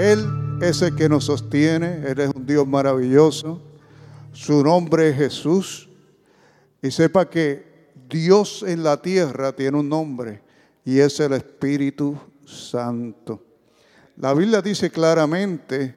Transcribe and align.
Él 0.00 0.58
es 0.62 0.80
el 0.80 0.96
que 0.96 1.10
nos 1.10 1.24
sostiene, 1.26 2.06
Él 2.06 2.20
es 2.20 2.30
un 2.34 2.46
Dios 2.46 2.66
maravilloso. 2.66 3.60
Su 4.32 4.64
nombre 4.64 5.10
es 5.10 5.16
Jesús. 5.16 5.90
Y 6.80 6.90
sepa 6.90 7.28
que 7.28 7.92
Dios 8.08 8.62
en 8.62 8.82
la 8.82 9.02
tierra 9.02 9.52
tiene 9.52 9.76
un 9.76 9.90
nombre 9.90 10.40
y 10.86 11.00
es 11.00 11.20
el 11.20 11.34
Espíritu 11.34 12.18
Santo. 12.46 13.42
La 14.16 14.32
Biblia 14.32 14.62
dice 14.62 14.90
claramente 14.90 15.94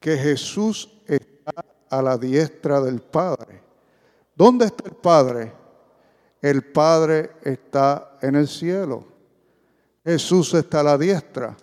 que 0.00 0.16
Jesús 0.16 0.90
está 1.06 1.64
a 1.88 2.02
la 2.02 2.18
diestra 2.18 2.80
del 2.80 3.00
Padre. 3.00 3.62
¿Dónde 4.34 4.64
está 4.64 4.88
el 4.88 4.96
Padre? 4.96 5.52
El 6.42 6.64
Padre 6.64 7.30
está 7.44 8.18
en 8.20 8.34
el 8.34 8.48
cielo. 8.48 9.06
Jesús 10.04 10.54
está 10.54 10.80
a 10.80 10.84
la 10.84 10.98
diestra. 10.98 11.56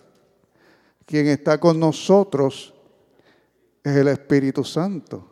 Quien 1.08 1.26
está 1.28 1.58
con 1.58 1.80
nosotros 1.80 2.74
es 3.82 3.96
el 3.96 4.08
Espíritu 4.08 4.62
Santo. 4.62 5.26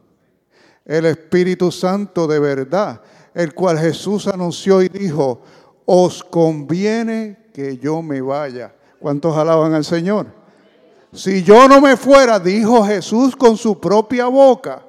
El 0.87 1.05
Espíritu 1.05 1.71
Santo 1.71 2.27
de 2.27 2.39
verdad, 2.39 3.03
el 3.35 3.53
cual 3.53 3.79
Jesús 3.79 4.27
anunció 4.27 4.81
y 4.81 4.89
dijo, 4.89 5.43
os 5.85 6.25
conviene 6.25 7.51
que 7.53 7.77
yo 7.77 8.01
me 8.01 8.23
vaya. 8.23 8.75
¿Cuántos 8.99 9.37
alaban 9.37 9.75
al 9.75 9.85
Señor? 9.85 10.29
Si 11.13 11.43
yo 11.43 11.69
no 11.69 11.83
me 11.83 11.99
fuera, 11.99 12.41
dijo 12.41 12.83
Jesús 12.83 13.37
con 13.37 13.59
su 13.59 13.79
propia 13.79 14.29
boca, 14.29 14.83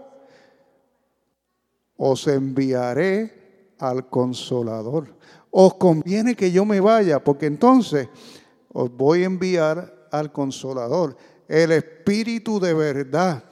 os 1.97 2.25
enviaré 2.29 3.73
al 3.77 4.07
consolador. 4.07 5.13
Os 5.51 5.73
conviene 5.73 6.33
que 6.33 6.49
yo 6.49 6.63
me 6.63 6.79
vaya, 6.79 7.21
porque 7.21 7.47
entonces 7.47 8.07
os 8.71 8.89
voy 8.89 9.23
a 9.23 9.25
enviar 9.25 9.96
al 10.11 10.31
consolador, 10.31 11.17
el 11.47 11.71
Espíritu 11.71 12.59
de 12.59 12.73
verdad, 12.73 13.43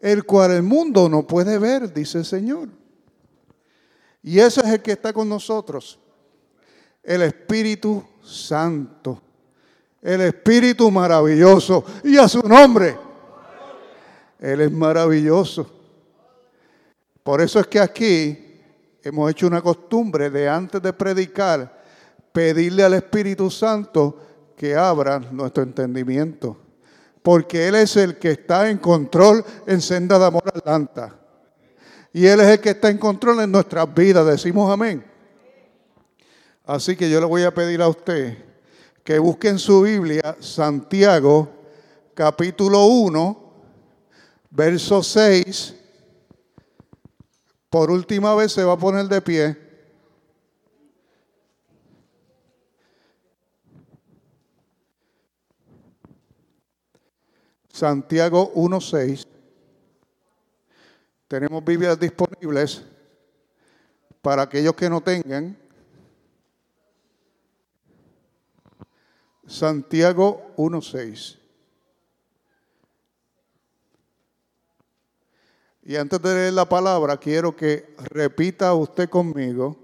el 0.00 0.24
cual 0.24 0.52
el 0.52 0.62
mundo 0.62 1.08
no 1.08 1.26
puede 1.26 1.58
ver, 1.58 1.92
dice 1.92 2.18
el 2.18 2.24
Señor. 2.24 2.68
Y 4.22 4.38
ese 4.38 4.60
es 4.60 4.66
el 4.66 4.82
que 4.82 4.92
está 4.92 5.12
con 5.12 5.28
nosotros 5.28 5.98
el 7.06 7.22
Espíritu 7.22 8.04
Santo, 8.22 9.22
el 10.02 10.20
Espíritu 10.22 10.90
maravilloso. 10.90 11.84
Y 12.02 12.18
a 12.18 12.28
su 12.28 12.40
nombre, 12.40 12.98
Él 14.40 14.60
es 14.60 14.72
maravilloso. 14.72 15.70
Por 17.22 17.40
eso 17.40 17.60
es 17.60 17.66
que 17.68 17.78
aquí 17.78 18.60
hemos 19.02 19.30
hecho 19.30 19.46
una 19.46 19.62
costumbre 19.62 20.30
de 20.30 20.48
antes 20.48 20.82
de 20.82 20.92
predicar, 20.92 21.84
pedirle 22.32 22.82
al 22.82 22.94
Espíritu 22.94 23.50
Santo 23.50 24.20
que 24.56 24.74
abra 24.74 25.18
nuestro 25.18 25.62
entendimiento. 25.62 26.56
Porque 27.22 27.68
Él 27.68 27.74
es 27.74 27.96
el 27.96 28.18
que 28.18 28.30
está 28.30 28.70
en 28.70 28.78
control 28.78 29.44
en 29.66 29.80
senda 29.80 30.18
de 30.18 30.26
amor 30.26 30.44
atlanta. 30.46 31.14
Y 32.12 32.26
Él 32.26 32.40
es 32.40 32.48
el 32.48 32.60
que 32.60 32.70
está 32.70 32.88
en 32.88 32.98
control 32.98 33.40
en 33.40 33.52
nuestras 33.52 33.92
vidas. 33.92 34.26
Decimos 34.26 34.70
amén. 34.70 35.04
Así 36.64 36.96
que 36.96 37.10
yo 37.10 37.20
le 37.20 37.26
voy 37.26 37.42
a 37.42 37.54
pedir 37.54 37.82
a 37.82 37.88
usted 37.88 38.38
que 39.04 39.20
busque 39.20 39.48
en 39.48 39.58
su 39.60 39.82
Biblia 39.82 40.36
Santiago 40.40 41.48
capítulo 42.14 42.86
1, 42.86 43.52
verso 44.50 45.02
6. 45.02 45.74
Por 47.70 47.90
última 47.90 48.34
vez 48.34 48.52
se 48.52 48.64
va 48.64 48.72
a 48.72 48.78
poner 48.78 49.06
de 49.06 49.20
pie. 49.20 49.65
Santiago 57.76 58.54
1.6. 58.54 59.26
Tenemos 61.28 61.62
Biblias 61.62 62.00
disponibles 62.00 62.82
para 64.22 64.44
aquellos 64.44 64.74
que 64.74 64.88
no 64.88 65.02
tengan. 65.02 65.54
Santiago 69.46 70.54
1.6. 70.56 71.38
Y 75.82 75.96
antes 75.96 76.22
de 76.22 76.34
leer 76.34 76.54
la 76.54 76.66
palabra, 76.66 77.18
quiero 77.18 77.54
que 77.54 77.94
repita 77.98 78.72
usted 78.72 79.10
conmigo, 79.10 79.76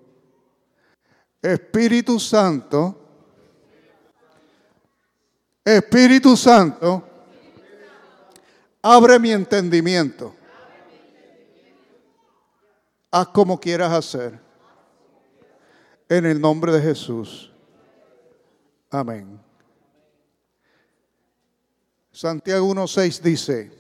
Espíritu 1.43 2.19
Santo, 2.19 2.97
Espíritu 5.63 6.39
Santo, 6.39 7.12
abre 8.83 9.19
mi 9.19 9.31
entendimiento. 9.31 10.35
Haz 13.11 13.29
como 13.29 13.59
quieras 13.59 13.93
hacer. 13.93 14.41
En 16.09 16.27
el 16.27 16.41
nombre 16.41 16.73
de 16.73 16.83
Jesús. 16.83 17.51
Amén. 18.91 19.41
Santiago 22.11 22.69
1.6 22.75 23.21
dice, 23.21 23.73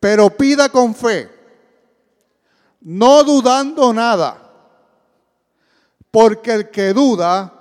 pero 0.00 0.30
pida 0.30 0.70
con 0.70 0.94
fe, 0.94 1.30
no 2.80 3.22
dudando 3.22 3.92
nada, 3.92 4.50
porque 6.10 6.54
el 6.54 6.70
que 6.70 6.94
duda 6.94 7.52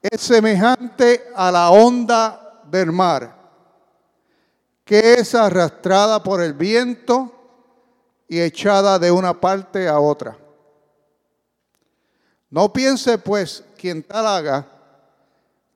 es 0.00 0.22
semejante 0.22 1.28
a 1.36 1.50
la 1.52 1.70
onda 1.70 2.62
del 2.64 2.90
mar, 2.90 3.39
que 4.90 5.14
es 5.14 5.36
arrastrada 5.36 6.20
por 6.20 6.42
el 6.42 6.52
viento 6.52 7.32
y 8.26 8.40
echada 8.40 8.98
de 8.98 9.12
una 9.12 9.40
parte 9.40 9.86
a 9.86 10.00
otra. 10.00 10.36
No 12.50 12.72
piense 12.72 13.18
pues 13.18 13.62
quien 13.78 14.02
tal 14.02 14.26
haga 14.26 14.66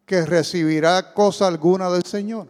que 0.04 0.26
recibirá 0.26 1.14
cosa 1.14 1.46
alguna 1.46 1.88
del 1.90 2.04
Señor 2.04 2.48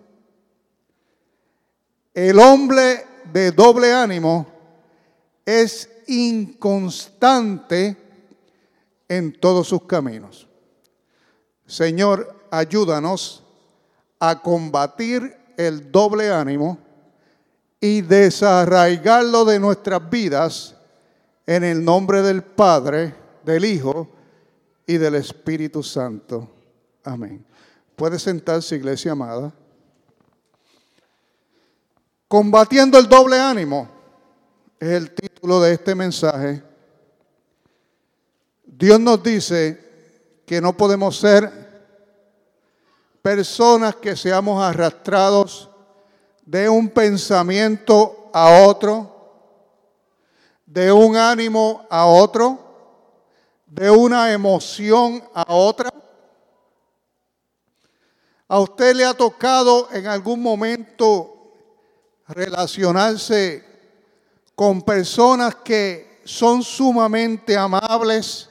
el 2.14 2.38
hombre 2.38 3.04
de 3.32 3.50
doble 3.50 3.92
ánimo 3.92 4.46
es 5.44 5.90
inconstante 6.06 7.96
en 9.08 9.32
todos 9.40 9.66
sus 9.66 9.82
caminos. 9.82 10.46
Señor, 11.66 12.46
ayúdanos 12.52 13.42
a 14.20 14.40
combatir 14.40 15.36
el 15.56 15.90
doble 15.90 16.30
ánimo 16.30 16.78
y 17.80 18.00
desarraigarlo 18.00 19.44
de 19.44 19.60
nuestras 19.60 20.08
vidas 20.08 20.74
en 21.46 21.64
el 21.64 21.84
nombre 21.84 22.22
del 22.22 22.42
Padre, 22.42 23.14
del 23.44 23.64
Hijo 23.64 24.08
y 24.86 24.96
del 24.96 25.16
Espíritu 25.16 25.82
Santo. 25.82 26.50
Amén. 27.02 27.44
Puede 27.96 28.18
sentarse, 28.18 28.76
iglesia 28.76 29.12
amada. 29.12 29.52
Combatiendo 32.26 32.98
el 32.98 33.08
doble 33.08 33.38
ánimo 33.38 33.88
es 34.80 34.88
el 34.88 35.10
título 35.14 35.60
de 35.60 35.74
este 35.74 35.94
mensaje. 35.94 36.62
Dios 38.64 38.98
nos 38.98 39.22
dice 39.22 39.78
que 40.44 40.60
no 40.60 40.76
podemos 40.76 41.18
ser 41.18 41.63
personas 43.24 43.96
que 43.96 44.16
seamos 44.16 44.62
arrastrados 44.62 45.70
de 46.44 46.68
un 46.68 46.90
pensamiento 46.90 48.28
a 48.34 48.66
otro, 48.66 49.80
de 50.66 50.92
un 50.92 51.16
ánimo 51.16 51.86
a 51.88 52.04
otro, 52.04 52.58
de 53.64 53.88
una 53.88 54.30
emoción 54.30 55.24
a 55.32 55.54
otra. 55.54 55.88
¿A 58.46 58.60
usted 58.60 58.94
le 58.94 59.06
ha 59.06 59.14
tocado 59.14 59.88
en 59.90 60.06
algún 60.06 60.42
momento 60.42 61.50
relacionarse 62.28 63.64
con 64.54 64.82
personas 64.82 65.54
que 65.64 66.20
son 66.26 66.62
sumamente 66.62 67.56
amables 67.56 68.50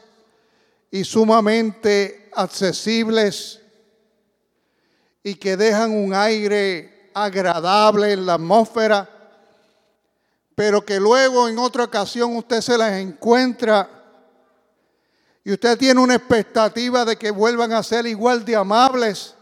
y 0.90 1.04
sumamente 1.04 2.32
accesibles 2.34 3.63
y 5.24 5.36
que 5.36 5.58
dejan 5.58 5.92
un 5.92 6.14
aire 6.14 7.10
agradable 7.14 8.12
en 8.12 8.26
la 8.26 8.34
atmósfera, 8.36 9.10
pero 10.56 10.86
que 10.86 11.00
luego 11.00 11.48
en 11.48 11.58
otra 11.58 11.86
ocasión 11.86 12.36
usted 12.36 12.62
se 12.62 12.78
las 12.78 12.94
encuentra 12.94 13.90
y 15.44 15.54
usted 15.54 15.78
tiene 15.78 16.00
una 16.00 16.16
expectativa 16.16 17.06
de 17.06 17.18
que 17.18 17.32
vuelvan 17.32 17.74
a 17.74 17.84
ser 17.84 18.06
igual 18.06 18.46
de 18.46 18.56
amables 18.56 19.36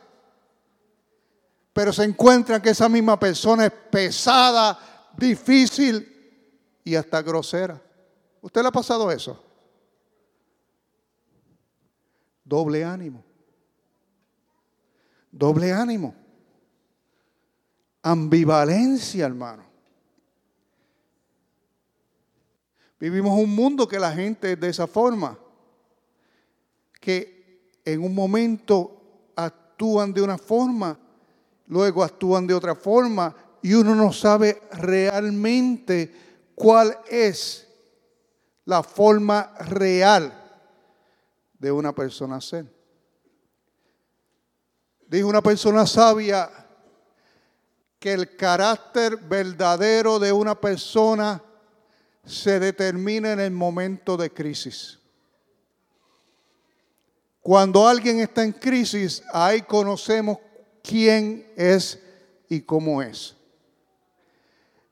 pero 1.73 1.93
se 1.93 2.03
encuentra 2.03 2.61
que 2.61 2.71
esa 2.71 2.89
misma 2.89 3.19
persona 3.19 3.65
es 3.65 3.71
pesada, 3.71 5.09
difícil 5.15 6.07
y 6.83 6.95
hasta 6.95 7.21
grosera. 7.21 7.81
¿Usted 8.41 8.61
le 8.61 8.67
ha 8.67 8.71
pasado 8.71 9.09
eso? 9.11 9.41
Doble 12.43 12.83
ánimo. 12.83 13.23
Doble 15.31 15.71
ánimo. 15.71 16.15
ambivalencia, 18.03 19.25
hermano. 19.25 19.63
Vivimos 22.99 23.39
un 23.39 23.53
mundo 23.55 23.87
que 23.87 23.99
la 23.99 24.11
gente 24.11 24.53
es 24.53 24.59
de 24.59 24.69
esa 24.69 24.87
forma, 24.87 25.37
que 26.99 27.71
en 27.85 28.03
un 28.03 28.13
momento 28.13 29.31
actúan 29.35 30.13
de 30.13 30.21
una 30.21 30.37
forma, 30.37 30.99
luego 31.67 32.03
actúan 32.03 32.45
de 32.45 32.53
otra 32.53 32.75
forma 32.75 33.35
y 33.61 33.73
uno 33.73 33.95
no 33.95 34.11
sabe 34.11 34.61
realmente 34.71 36.13
cuál 36.55 36.97
es 37.09 37.67
la 38.65 38.83
forma 38.83 39.53
real 39.59 40.31
de 41.57 41.71
una 41.71 41.93
persona 41.93 42.41
ser. 42.41 42.80
Dijo 45.11 45.27
una 45.27 45.41
persona 45.41 45.85
sabia 45.85 46.49
que 47.99 48.13
el 48.13 48.37
carácter 48.37 49.17
verdadero 49.17 50.19
de 50.19 50.31
una 50.31 50.55
persona 50.55 51.43
se 52.25 52.61
determina 52.61 53.33
en 53.33 53.41
el 53.41 53.51
momento 53.51 54.15
de 54.15 54.31
crisis. 54.31 54.99
Cuando 57.41 57.85
alguien 57.85 58.21
está 58.21 58.45
en 58.45 58.53
crisis, 58.53 59.21
ahí 59.33 59.63
conocemos 59.63 60.37
quién 60.81 61.45
es 61.57 61.99
y 62.47 62.61
cómo 62.61 63.01
es. 63.01 63.35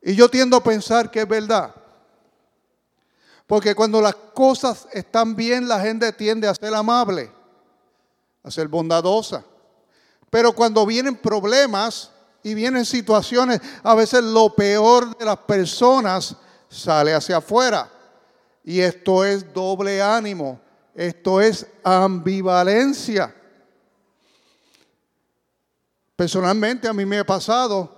Y 0.01 0.15
yo 0.15 0.29
tiendo 0.29 0.57
a 0.57 0.63
pensar 0.63 1.09
que 1.09 1.21
es 1.21 1.27
verdad. 1.29 1.73
Porque 3.47 3.73
cuando 3.73 4.01
las 4.01 4.15
cosas 4.15 4.85
están 4.91 5.33
bien, 5.33 5.69
la 5.69 5.79
gente 5.79 6.11
tiende 6.11 6.45
a 6.45 6.55
ser 6.55 6.73
amable, 6.73 7.31
a 8.43 8.51
ser 8.51 8.67
bondadosa. 8.67 9.45
Pero 10.29 10.53
cuando 10.53 10.85
vienen 10.85 11.15
problemas 11.15 12.11
y 12.43 12.53
vienen 12.53 12.85
situaciones, 12.85 13.59
a 13.83 13.95
veces 13.95 14.23
lo 14.23 14.53
peor 14.55 15.17
de 15.17 15.25
las 15.25 15.37
personas 15.37 16.35
sale 16.69 17.13
hacia 17.13 17.37
afuera. 17.37 17.89
Y 18.63 18.79
esto 18.81 19.25
es 19.25 19.51
doble 19.53 20.01
ánimo, 20.01 20.59
esto 20.93 21.41
es 21.41 21.65
ambivalencia. 21.83 23.33
Personalmente 26.15 26.87
a 26.87 26.93
mí 26.93 27.05
me 27.05 27.19
ha 27.19 27.25
pasado 27.25 27.97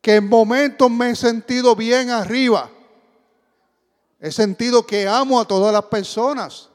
que 0.00 0.16
en 0.16 0.28
momentos 0.28 0.90
me 0.90 1.10
he 1.10 1.16
sentido 1.16 1.76
bien 1.76 2.10
arriba. 2.10 2.68
He 4.18 4.32
sentido 4.32 4.84
que 4.84 5.06
amo 5.06 5.40
a 5.40 5.44
todas 5.44 5.72
las 5.72 5.84
personas. 5.84 6.71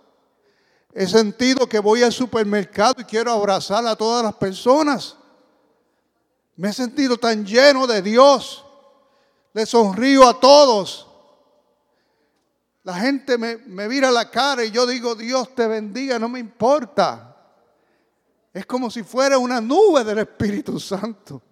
He 1.00 1.06
sentido 1.06 1.70
que 1.70 1.78
voy 1.78 2.02
al 2.02 2.12
supermercado 2.12 2.96
y 3.02 3.04
quiero 3.04 3.32
abrazar 3.32 3.86
a 3.86 3.96
todas 3.96 4.24
las 4.24 4.34
personas. 4.34 5.16
Me 6.56 6.70
he 6.70 6.74
sentido 6.74 7.20
tan 7.20 7.46
lleno 7.46 7.86
de 7.86 8.02
Dios. 8.02 8.66
Le 9.54 9.68
sonrío 9.68 10.28
a 10.28 10.40
todos. 10.40 11.08
La 12.82 12.96
gente 12.96 13.38
me, 13.38 13.58
mira 13.58 14.10
la 14.10 14.32
cara 14.32 14.66
y 14.66 14.72
yo 14.72 14.88
digo, 14.88 15.14
Dios 15.14 15.54
te 15.54 15.68
bendiga, 15.68 16.18
no 16.18 16.30
me 16.30 16.40
importa. 16.40 17.46
Es 18.52 18.66
como 18.66 18.90
si 18.90 19.04
fuera 19.04 19.38
una 19.38 19.62
nube 19.62 20.04
del 20.04 20.18
Espíritu 20.18 20.80
Santo. 20.80 21.44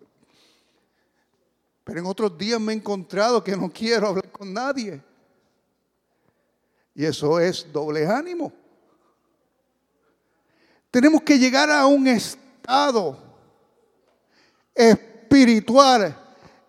Pero 1.83 1.99
en 1.99 2.07
otros 2.07 2.35
días 2.35 2.59
me 2.59 2.73
he 2.73 2.77
encontrado 2.77 3.43
que 3.43 3.55
no 3.55 3.71
quiero 3.71 4.07
hablar 4.07 4.31
con 4.31 4.51
nadie. 4.51 5.03
Y 6.95 7.05
eso 7.05 7.39
es 7.39 7.71
doble 7.71 8.07
ánimo. 8.07 8.64
Tenemos 10.95 11.23
que 11.23 11.37
llegar 11.37 11.69
a 11.69 11.87
un 11.87 12.07
estado 12.07 13.17
espiritual 14.73 16.17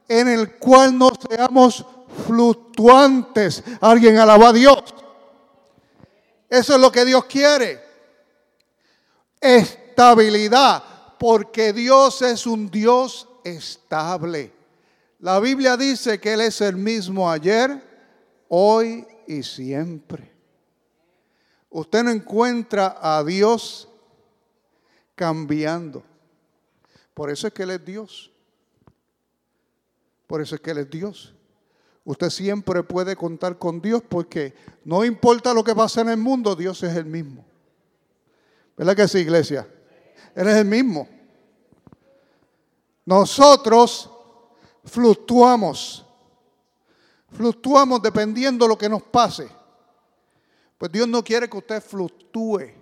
en 0.09 0.27
el 0.27 0.57
cual 0.57 0.99
no 0.99 1.13
seamos 1.31 1.87
fluctuantes. 2.27 3.63
Alguien 3.81 4.19
alaba 4.19 4.49
a 4.49 4.53
Dios. 4.53 4.83
Eso 6.51 6.75
es 6.75 6.81
lo 6.81 6.91
que 6.91 7.05
Dios 7.05 7.27
quiere. 7.27 7.81
Estabilidad, 9.41 10.83
porque 11.21 11.73
Dios 11.73 12.21
es 12.23 12.49
un 12.49 12.69
Dios 12.69 13.29
estable. 13.45 14.53
La 15.21 15.39
Biblia 15.39 15.77
dice 15.77 16.19
que 16.19 16.33
Él 16.33 16.41
es 16.41 16.61
el 16.61 16.75
mismo 16.75 17.31
ayer, 17.31 17.81
hoy 18.49 19.07
y 19.29 19.45
siempre. 19.45 20.33
Usted 21.71 22.03
no 22.03 22.11
encuentra 22.11 22.99
a 23.01 23.23
Dios 23.23 23.89
cambiando. 25.17 26.05
Por 27.13 27.31
eso 27.31 27.49
es 27.49 27.53
que 27.53 27.65
Él 27.65 27.71
es 27.71 27.85
Dios. 27.85 28.31
Por 30.27 30.41
eso 30.41 30.55
es 30.55 30.61
que 30.61 30.71
Él 30.71 30.79
es 30.79 30.91
Dios. 30.91 31.35
Usted 32.05 32.31
siempre 32.31 32.85
puede 32.85 33.17
contar 33.17 33.59
con 33.59 33.81
Dios 33.81 34.03
porque 34.09 34.55
no 34.85 35.05
importa 35.05 35.53
lo 35.53 35.65
que 35.65 35.75
pase 35.75 36.03
en 36.03 36.11
el 36.11 36.19
mundo, 36.19 36.55
Dios 36.55 36.81
es 36.85 36.95
el 36.95 37.07
mismo. 37.07 37.45
¿Verdad 38.77 38.95
que 38.95 39.09
sí, 39.09 39.19
iglesia? 39.19 39.67
Él 40.35 40.47
es 40.47 40.57
el 40.57 40.67
mismo. 40.67 41.09
Nosotros 43.05 44.11
fluctuamos. 44.85 46.05
Fluctuamos 47.33 48.03
dependiendo 48.03 48.67
de 48.67 48.69
lo 48.69 48.79
que 48.79 48.89
nos 48.89 49.03
pase. 49.03 49.49
Pues 50.79 50.93
Dios 50.93 51.09
no 51.09 51.25
quiere 51.25 51.49
que 51.49 51.57
usted 51.57 51.83
fluctúe. 51.83 52.73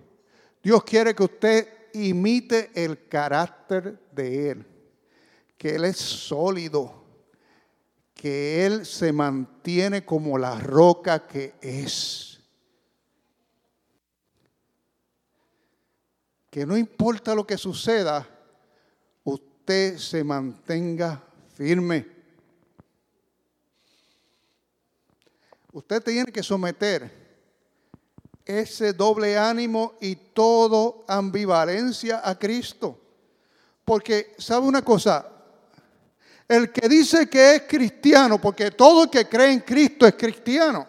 Dios 0.63 0.83
quiere 0.83 1.15
que 1.15 1.23
usted 1.23 1.69
imite 1.94 2.70
el 2.75 3.08
carácter 3.08 3.99
de 4.12 4.50
Él. 4.50 4.67
Que 5.56 5.76
Él 5.76 5.85
es 5.85 5.96
sólido. 5.96 7.05
Que 8.14 8.67
Él 8.67 8.85
se 8.85 9.12
mantiene 9.12 10.05
como 10.05 10.37
la 10.37 10.58
roca 10.58 11.26
que 11.26 11.55
es. 11.61 12.41
Que 16.50 16.67
no 16.67 16.76
importa 16.76 17.35
lo 17.35 17.46
que 17.46 17.58
suceda, 17.58 18.29
usted 19.25 19.99
se 19.99 20.23
mantenga 20.23 21.23
firme. 21.55 22.06
Usted 25.73 26.02
tiene 26.02 26.31
que 26.31 26.43
someter 26.43 27.24
ese 28.44 28.93
doble 28.93 29.38
ánimo 29.38 29.94
y 30.00 30.17
todo 30.17 31.05
ambivalencia 31.08 32.20
a 32.23 32.38
Cristo. 32.38 32.99
Porque, 33.85 34.35
¿sabe 34.38 34.67
una 34.67 34.82
cosa? 34.82 35.27
El 36.46 36.70
que 36.70 36.89
dice 36.89 37.29
que 37.29 37.56
es 37.56 37.63
cristiano, 37.63 38.41
porque 38.41 38.70
todo 38.70 39.05
el 39.05 39.10
que 39.10 39.29
cree 39.29 39.53
en 39.53 39.60
Cristo 39.60 40.06
es 40.06 40.15
cristiano, 40.15 40.86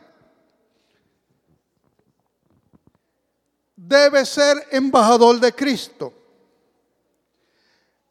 debe 3.75 4.25
ser 4.25 4.67
embajador 4.71 5.39
de 5.39 5.53
Cristo. 5.53 6.13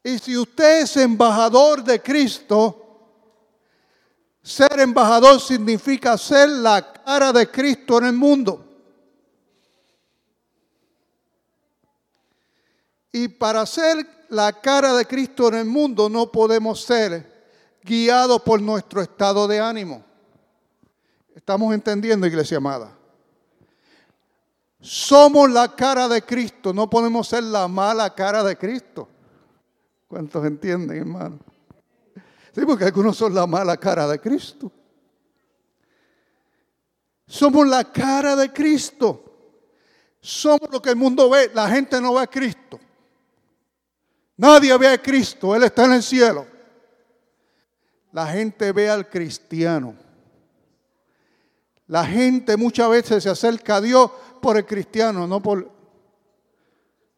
Y 0.03 0.19
si 0.19 0.37
usted 0.37 0.81
es 0.81 0.97
embajador 0.97 1.83
de 1.83 2.01
Cristo, 2.01 2.85
ser 4.41 4.79
embajador 4.79 5.41
significa 5.41 6.17
ser 6.17 6.49
la 6.49 6.93
cara 6.93 7.33
de 7.33 7.49
Cristo 7.49 7.97
en 7.97 8.05
el 8.05 8.13
mundo. 8.13 8.74
Y 13.15 13.29
para 13.29 13.65
ser 13.65 14.25
la 14.27 14.51
cara 14.51 14.93
de 14.93 15.05
Cristo 15.05 15.47
en 15.47 15.53
el 15.53 15.65
mundo 15.65 16.09
no 16.09 16.29
podemos 16.29 16.83
ser 16.83 17.47
guiados 17.81 18.41
por 18.41 18.61
nuestro 18.61 19.01
estado 19.01 19.47
de 19.47 19.57
ánimo. 19.57 20.03
¿Estamos 21.33 21.73
entendiendo, 21.73 22.27
iglesia 22.27 22.57
amada? 22.57 22.91
Somos 24.81 25.49
la 25.49 25.73
cara 25.73 26.09
de 26.09 26.23
Cristo, 26.23 26.73
no 26.73 26.89
podemos 26.89 27.29
ser 27.29 27.43
la 27.43 27.69
mala 27.69 28.13
cara 28.13 28.43
de 28.43 28.57
Cristo. 28.57 29.07
¿Cuántos 30.09 30.45
entienden, 30.45 30.97
hermano? 30.97 31.39
Sí, 32.53 32.65
porque 32.65 32.83
algunos 32.83 33.15
son 33.15 33.33
la 33.33 33.47
mala 33.47 33.77
cara 33.77 34.09
de 34.09 34.19
Cristo. 34.19 34.69
Somos 37.25 37.65
la 37.65 37.89
cara 37.89 38.35
de 38.35 38.51
Cristo. 38.51 39.23
Somos 40.19 40.69
lo 40.69 40.81
que 40.81 40.89
el 40.89 40.97
mundo 40.97 41.29
ve. 41.29 41.49
La 41.53 41.69
gente 41.69 42.01
no 42.01 42.13
ve 42.15 42.21
a 42.23 42.27
Cristo. 42.27 42.77
Nadie 44.37 44.77
ve 44.77 44.87
a 44.87 45.01
Cristo. 45.01 45.55
Él 45.55 45.63
está 45.63 45.85
en 45.85 45.93
el 45.93 46.03
cielo. 46.03 46.45
La 48.11 48.27
gente 48.27 48.71
ve 48.71 48.89
al 48.89 49.09
cristiano. 49.09 49.95
La 51.87 52.05
gente 52.05 52.57
muchas 52.57 52.89
veces 52.89 53.23
se 53.23 53.29
acerca 53.29 53.77
a 53.77 53.81
Dios 53.81 54.11
por 54.41 54.57
el 54.57 54.65
cristiano, 54.65 55.27
no 55.27 55.41
por 55.41 55.71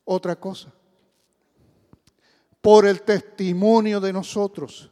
otra 0.04 0.36
cosa 0.36 0.74
por 2.68 2.86
el 2.86 3.02
testimonio 3.02 4.02
de 4.02 4.12
nosotros. 4.12 4.92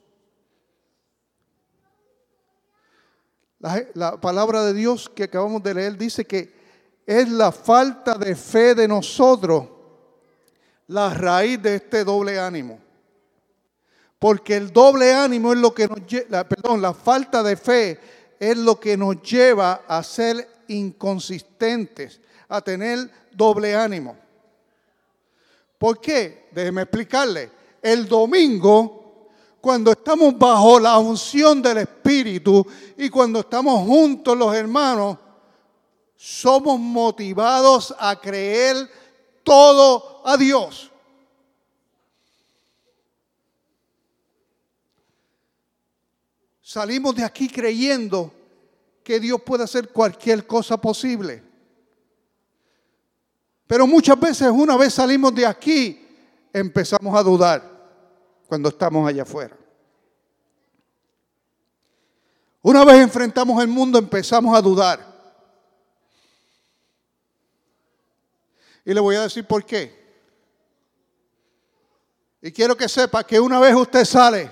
La, 3.93 4.17
palabra 4.21 4.63
de 4.63 4.73
Dios 4.73 5.09
que 5.09 5.23
acabamos 5.23 5.61
de 5.61 5.73
leer 5.73 5.97
dice 5.97 6.23
que 6.23 6.55
es 7.05 7.27
la 7.29 7.51
falta 7.51 8.17
de 8.17 8.33
fe 8.33 8.75
de 8.75 8.87
nosotros 8.87 9.67
la 10.87 11.13
raíz 11.13 11.61
de 11.61 11.75
este 11.75 12.03
doble 12.03 12.39
ánimo. 12.39 12.79
Porque 14.19 14.55
el 14.55 14.71
doble 14.71 15.13
ánimo 15.13 15.53
es 15.53 15.59
lo 15.59 15.73
que 15.73 15.87
nos 15.87 16.05
lleva, 16.05 16.43
perdón, 16.43 16.81
la 16.81 16.93
falta 16.93 17.43
de 17.43 17.55
fe 17.55 17.99
es 18.39 18.57
lo 18.57 18.79
que 18.79 18.97
nos 18.97 19.21
lleva 19.21 19.83
a 19.87 20.01
ser 20.03 20.47
inconsistentes, 20.67 22.19
a 22.47 22.61
tener 22.61 23.09
doble 23.31 23.75
ánimo. 23.75 24.17
¿Por 25.77 25.99
qué? 25.99 26.47
Déjeme 26.51 26.83
explicarle. 26.83 27.51
El 27.81 28.07
domingo, 28.07 29.29
cuando 29.61 29.91
estamos 29.91 30.37
bajo 30.37 30.79
la 30.79 30.97
unción 30.97 31.61
del 31.61 31.79
Espíritu 31.79 32.65
y 32.97 33.09
cuando 33.09 33.41
estamos 33.41 33.85
juntos 33.85 34.37
los 34.37 34.55
hermanos, 34.55 35.17
somos 36.15 36.79
motivados 36.79 37.93
a 37.99 38.19
creer 38.19 38.89
todo 39.43 40.14
a 40.25 40.35
Dios. 40.35 40.91
Salimos 46.61 47.15
de 47.15 47.23
aquí 47.23 47.47
creyendo 47.47 48.33
que 49.03 49.19
Dios 49.19 49.39
puede 49.43 49.63
hacer 49.63 49.89
cualquier 49.89 50.47
cosa 50.47 50.77
posible. 50.77 51.43
Pero 53.67 53.85
muchas 53.85 54.19
veces 54.19 54.49
una 54.49 54.75
vez 54.75 54.95
salimos 54.95 55.33
de 55.33 55.45
aquí, 55.45 56.07
empezamos 56.51 57.15
a 57.15 57.21
dudar 57.21 57.61
cuando 58.47 58.69
estamos 58.69 59.07
allá 59.07 59.21
afuera. 59.21 59.55
Una 62.63 62.83
vez 62.83 62.95
enfrentamos 62.95 63.61
el 63.61 63.67
mundo, 63.67 63.99
empezamos 63.99 64.57
a 64.57 64.61
dudar. 64.61 65.13
Y 68.83 68.91
le 68.91 68.99
voy 68.99 69.15
a 69.15 69.21
decir 69.21 69.45
por 69.45 69.63
qué. 69.63 70.04
Y 72.45 72.51
quiero 72.51 72.77
que 72.77 72.87
sepa 72.87 73.23
que 73.23 73.39
una 73.39 73.59
vez 73.59 73.73
usted 73.73 74.05
sale 74.05 74.51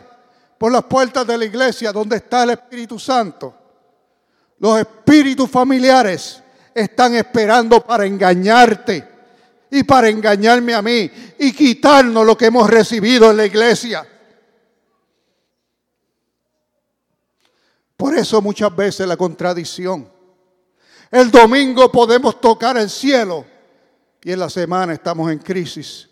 por 0.57 0.71
las 0.71 0.83
puertas 0.85 1.27
de 1.27 1.37
la 1.37 1.45
iglesia 1.45 1.91
donde 1.91 2.15
está 2.15 2.41
el 2.41 2.49
Espíritu 2.49 2.97
Santo. 2.97 3.53
Los 4.57 4.79
espíritus 4.79 5.47
familiares 5.47 6.41
están 6.73 7.13
esperando 7.13 7.85
para 7.85 8.07
engañarte 8.07 9.07
y 9.69 9.83
para 9.83 10.09
engañarme 10.09 10.73
a 10.73 10.81
mí 10.81 11.11
y 11.37 11.53
quitarnos 11.53 12.25
lo 12.25 12.35
que 12.35 12.47
hemos 12.47 12.67
recibido 12.67 13.29
en 13.29 13.37
la 13.37 13.45
iglesia. 13.45 14.03
Por 17.95 18.17
eso 18.17 18.41
muchas 18.41 18.75
veces 18.75 19.05
la 19.05 19.17
contradicción. 19.17 20.09
El 21.11 21.29
domingo 21.29 21.91
podemos 21.91 22.41
tocar 22.41 22.75
el 22.75 22.89
cielo 22.89 23.45
y 24.23 24.31
en 24.31 24.39
la 24.39 24.49
semana 24.49 24.93
estamos 24.93 25.31
en 25.31 25.37
crisis. 25.37 26.09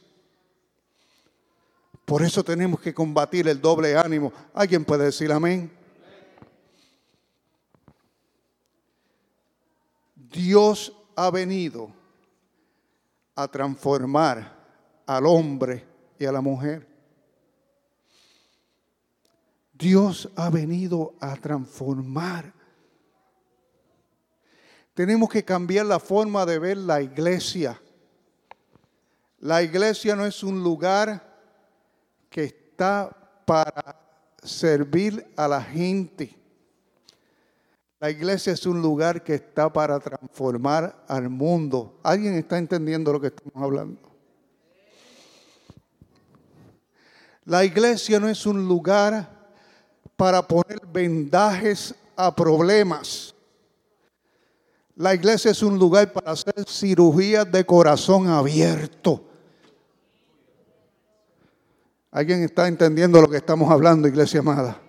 Por 2.11 2.23
eso 2.23 2.43
tenemos 2.43 2.81
que 2.81 2.93
combatir 2.93 3.47
el 3.47 3.61
doble 3.61 3.95
ánimo. 3.95 4.33
¿Alguien 4.53 4.83
puede 4.83 5.05
decir 5.05 5.31
amén? 5.31 5.71
Dios 10.13 10.91
ha 11.15 11.31
venido 11.31 11.89
a 13.33 13.47
transformar 13.47 14.53
al 15.05 15.25
hombre 15.25 15.85
y 16.19 16.25
a 16.25 16.33
la 16.33 16.41
mujer. 16.41 16.85
Dios 19.71 20.27
ha 20.35 20.49
venido 20.49 21.13
a 21.21 21.37
transformar. 21.37 22.51
Tenemos 24.93 25.29
que 25.29 25.45
cambiar 25.45 25.85
la 25.85 25.99
forma 26.01 26.45
de 26.45 26.59
ver 26.59 26.75
la 26.75 27.01
iglesia. 27.01 27.81
La 29.39 29.63
iglesia 29.63 30.13
no 30.17 30.25
es 30.25 30.43
un 30.43 30.61
lugar 30.61 31.30
que 32.31 32.45
está 32.45 33.15
para 33.45 33.95
servir 34.41 35.27
a 35.35 35.47
la 35.47 35.61
gente. 35.61 36.35
La 37.99 38.09
iglesia 38.09 38.53
es 38.53 38.65
un 38.65 38.81
lugar 38.81 39.23
que 39.23 39.35
está 39.35 39.71
para 39.71 39.99
transformar 39.99 41.03
al 41.07 41.29
mundo. 41.29 41.99
¿Alguien 42.01 42.33
está 42.33 42.57
entendiendo 42.57 43.13
lo 43.13 43.21
que 43.21 43.27
estamos 43.27 43.61
hablando? 43.61 43.99
La 47.45 47.65
iglesia 47.65 48.19
no 48.19 48.29
es 48.29 48.45
un 48.45 48.67
lugar 48.67 49.29
para 50.15 50.47
poner 50.47 50.79
vendajes 50.87 51.93
a 52.15 52.33
problemas. 52.33 53.35
La 54.95 55.13
iglesia 55.13 55.51
es 55.51 55.61
un 55.61 55.77
lugar 55.77 56.13
para 56.13 56.31
hacer 56.31 56.65
cirugías 56.67 57.51
de 57.51 57.65
corazón 57.65 58.27
abierto. 58.27 59.30
¿Alguien 62.11 62.43
está 62.43 62.67
entendiendo 62.67 63.21
lo 63.21 63.29
que 63.29 63.37
estamos 63.37 63.71
hablando, 63.71 64.05
iglesia 64.05 64.41
amada? 64.41 64.81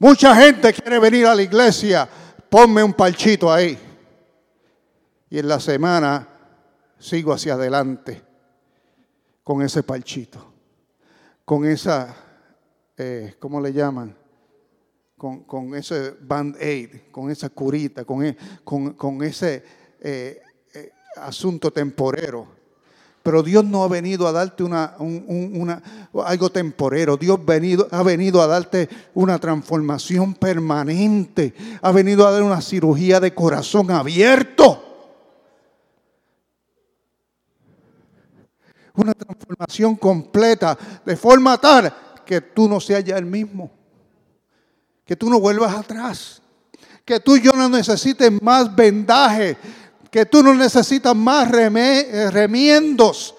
Mucha 0.00 0.34
gente 0.34 0.72
quiere 0.72 0.98
venir 0.98 1.26
a 1.26 1.36
la 1.36 1.42
iglesia, 1.42 2.08
ponme 2.50 2.82
un 2.82 2.92
palchito 2.92 3.52
ahí. 3.52 3.78
Y 5.30 5.38
en 5.38 5.46
la 5.46 5.60
semana 5.60 6.26
sigo 6.98 7.32
hacia 7.32 7.54
adelante 7.54 8.20
con 9.44 9.62
ese 9.62 9.84
palchito, 9.84 10.52
con 11.44 11.64
esa, 11.64 12.14
eh, 12.96 13.36
¿cómo 13.38 13.60
le 13.60 13.72
llaman? 13.72 14.16
Con, 15.16 15.74
ese 15.74 16.16
band-aid, 16.20 17.10
con 17.12 17.30
esa 17.30 17.50
curita, 17.50 18.04
con, 18.04 18.24
e, 18.24 18.36
ese 19.26 19.64
eh, 20.00 20.42
eh, 20.74 20.92
asunto 21.16 21.72
temporero. 21.72 22.57
Pero 23.28 23.42
Dios 23.42 23.62
no 23.62 23.84
ha 23.84 23.88
venido 23.88 24.26
a 24.26 24.32
darte 24.32 24.62
una, 24.62 24.94
algo 26.24 26.48
temporero. 26.48 27.18
Dios 27.18 27.38
ha 27.90 28.02
venido 28.02 28.40
a 28.40 28.46
darte 28.46 28.88
una 29.12 29.38
transformación 29.38 30.32
permanente. 30.32 31.52
Ha 31.82 31.92
venido 31.92 32.26
a 32.26 32.30
dar 32.30 32.42
una 32.42 32.62
cirugía 32.62 33.20
de 33.20 33.34
corazón 33.34 33.90
abierto. 33.90 34.82
Una 38.94 39.12
transformación 39.12 39.96
completa, 39.96 40.78
de 41.04 41.14
forma 41.14 41.58
tal 41.58 41.94
que 42.24 42.40
tú 42.40 42.66
no 42.66 42.80
seas 42.80 43.04
ya 43.04 43.18
el 43.18 43.26
mismo. 43.26 43.70
Que 45.04 45.16
tú 45.16 45.28
no 45.28 45.38
vuelvas 45.38 45.76
atrás. 45.76 46.40
Que 47.04 47.20
tú 47.20 47.36
y 47.36 47.42
yo 47.42 47.52
no 47.52 47.68
necesites 47.68 48.32
más 48.40 48.74
vendaje 48.74 49.58
que 50.10 50.26
tú 50.26 50.42
no 50.42 50.54
necesitas 50.54 51.14
más 51.14 51.52
eh, 51.52 52.30
remiendos, 52.30 53.34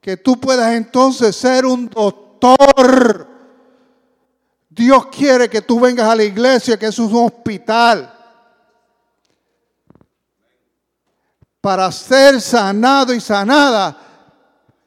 que 0.00 0.16
tú 0.16 0.38
puedas 0.40 0.74
entonces 0.74 1.34
ser 1.36 1.64
un 1.66 1.88
doctor. 1.88 3.28
Dios 4.68 5.06
quiere 5.06 5.48
que 5.48 5.62
tú 5.62 5.80
vengas 5.80 6.08
a 6.08 6.16
la 6.16 6.24
iglesia, 6.24 6.78
que 6.78 6.86
es 6.86 6.98
un 6.98 7.14
hospital, 7.14 8.12
para 11.60 11.90
ser 11.90 12.40
sanado 12.40 13.14
y 13.14 13.20
sanada, 13.20 13.96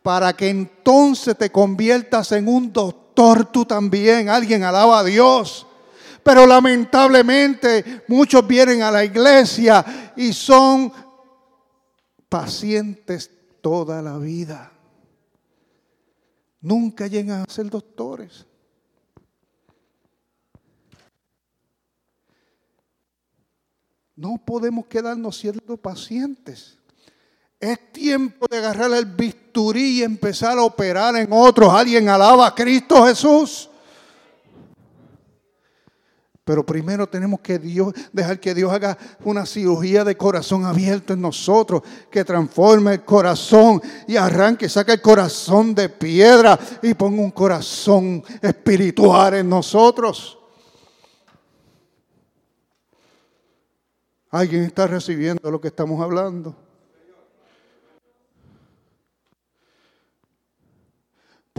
para 0.04 0.32
que 0.34 0.50
entonces 0.50 1.38
te 1.38 1.52
conviertas 1.52 2.32
en 2.32 2.48
un 2.48 2.72
doctor 2.72 3.46
tú 3.52 3.66
también. 3.66 4.30
Alguien 4.30 4.64
alaba 4.64 5.00
a 5.00 5.04
Dios. 5.04 5.66
Pero 6.24 6.46
lamentablemente 6.46 8.04
muchos 8.08 8.46
vienen 8.46 8.82
a 8.82 8.92
la 8.92 9.04
iglesia 9.04 10.14
y 10.16 10.34
son 10.34 10.92
pacientes 12.28 13.32
toda 13.62 14.02
la 14.02 14.18
vida. 14.18 14.72
Nunca 16.62 17.08
llegan 17.08 17.42
a 17.42 17.52
ser 17.52 17.70
doctores. 17.70 18.46
No 24.16 24.38
podemos 24.38 24.86
quedarnos 24.88 25.38
siendo 25.38 25.78
pacientes. 25.78 26.78
Es 27.58 27.92
tiempo 27.94 28.48
de 28.50 28.58
agarrar 28.58 28.92
el 28.92 29.06
bisturí 29.06 30.00
y 30.00 30.04
empezar 30.04 30.58
a 30.58 30.64
operar 30.64 31.16
en 31.16 31.30
otros. 31.32 31.74
Alguien 31.74 32.10
alaba 32.10 32.48
a 32.48 32.56
Cristo 32.56 33.06
Jesús. 33.06 33.70
Pero 36.50 36.66
primero 36.66 37.06
tenemos 37.06 37.42
que 37.42 37.60
Dios, 37.60 37.94
dejar 38.12 38.40
que 38.40 38.56
Dios 38.56 38.74
haga 38.74 38.98
una 39.24 39.46
cirugía 39.46 40.04
de 40.04 40.18
corazón 40.18 40.66
abierto 40.66 41.14
en 41.14 41.22
nosotros, 41.22 41.84
que 42.10 42.26
transforme 42.26 42.94
el 42.94 43.06
corazón 43.06 43.80
y 44.08 44.16
arranque, 44.16 44.68
saque 44.68 44.94
el 44.94 45.02
corazón 45.02 45.76
de 45.76 45.90
piedra 45.90 46.58
y 46.82 46.96
ponga 46.96 47.22
un 47.22 47.30
corazón 47.30 48.24
espiritual 48.42 49.36
en 49.36 49.48
nosotros. 49.48 50.40
¿Alguien 54.32 54.64
está 54.64 54.88
recibiendo 54.88 55.52
lo 55.52 55.62
que 55.62 55.68
estamos 55.68 56.02
hablando? 56.02 56.69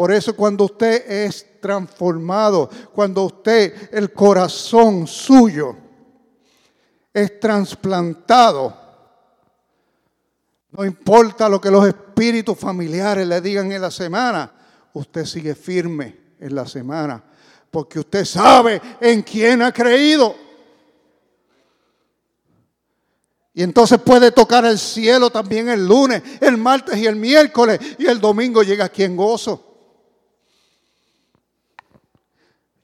Por 0.01 0.13
eso 0.13 0.35
cuando 0.35 0.65
usted 0.65 1.11
es 1.11 1.61
transformado, 1.61 2.71
cuando 2.91 3.25
usted, 3.25 3.91
el 3.93 4.15
corazón 4.15 5.07
suyo, 5.07 5.77
es 7.13 7.39
trasplantado, 7.39 8.75
no 10.71 10.87
importa 10.87 11.51
lo 11.51 11.61
que 11.61 11.71
los 11.71 11.87
espíritus 11.87 12.57
familiares 12.57 13.27
le 13.27 13.43
digan 13.43 13.71
en 13.73 13.83
la 13.83 13.91
semana, 13.91 14.51
usted 14.95 15.27
sigue 15.27 15.55
firme 15.55 16.17
en 16.41 16.55
la 16.55 16.67
semana, 16.67 17.23
porque 17.71 17.99
usted 17.99 18.25
sabe 18.25 18.81
en 19.03 19.21
quién 19.21 19.61
ha 19.61 19.71
creído. 19.71 20.35
Y 23.53 23.63
entonces 23.63 23.99
puede 23.99 24.33
tocar 24.33 24.65
el 24.65 24.79
cielo 24.79 25.29
también 25.29 25.69
el 25.69 25.87
lunes, 25.87 26.23
el 26.41 26.57
martes 26.57 26.97
y 26.97 27.07
el 27.07 27.17
miércoles, 27.17 27.79
y 27.99 28.07
el 28.07 28.19
domingo 28.19 28.63
llega 28.63 28.87
aquí 28.87 29.05
en 29.05 29.15
gozo. 29.15 29.67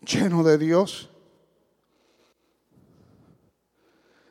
Lleno 0.07 0.45
de 0.45 0.57
Dios. 0.57 1.11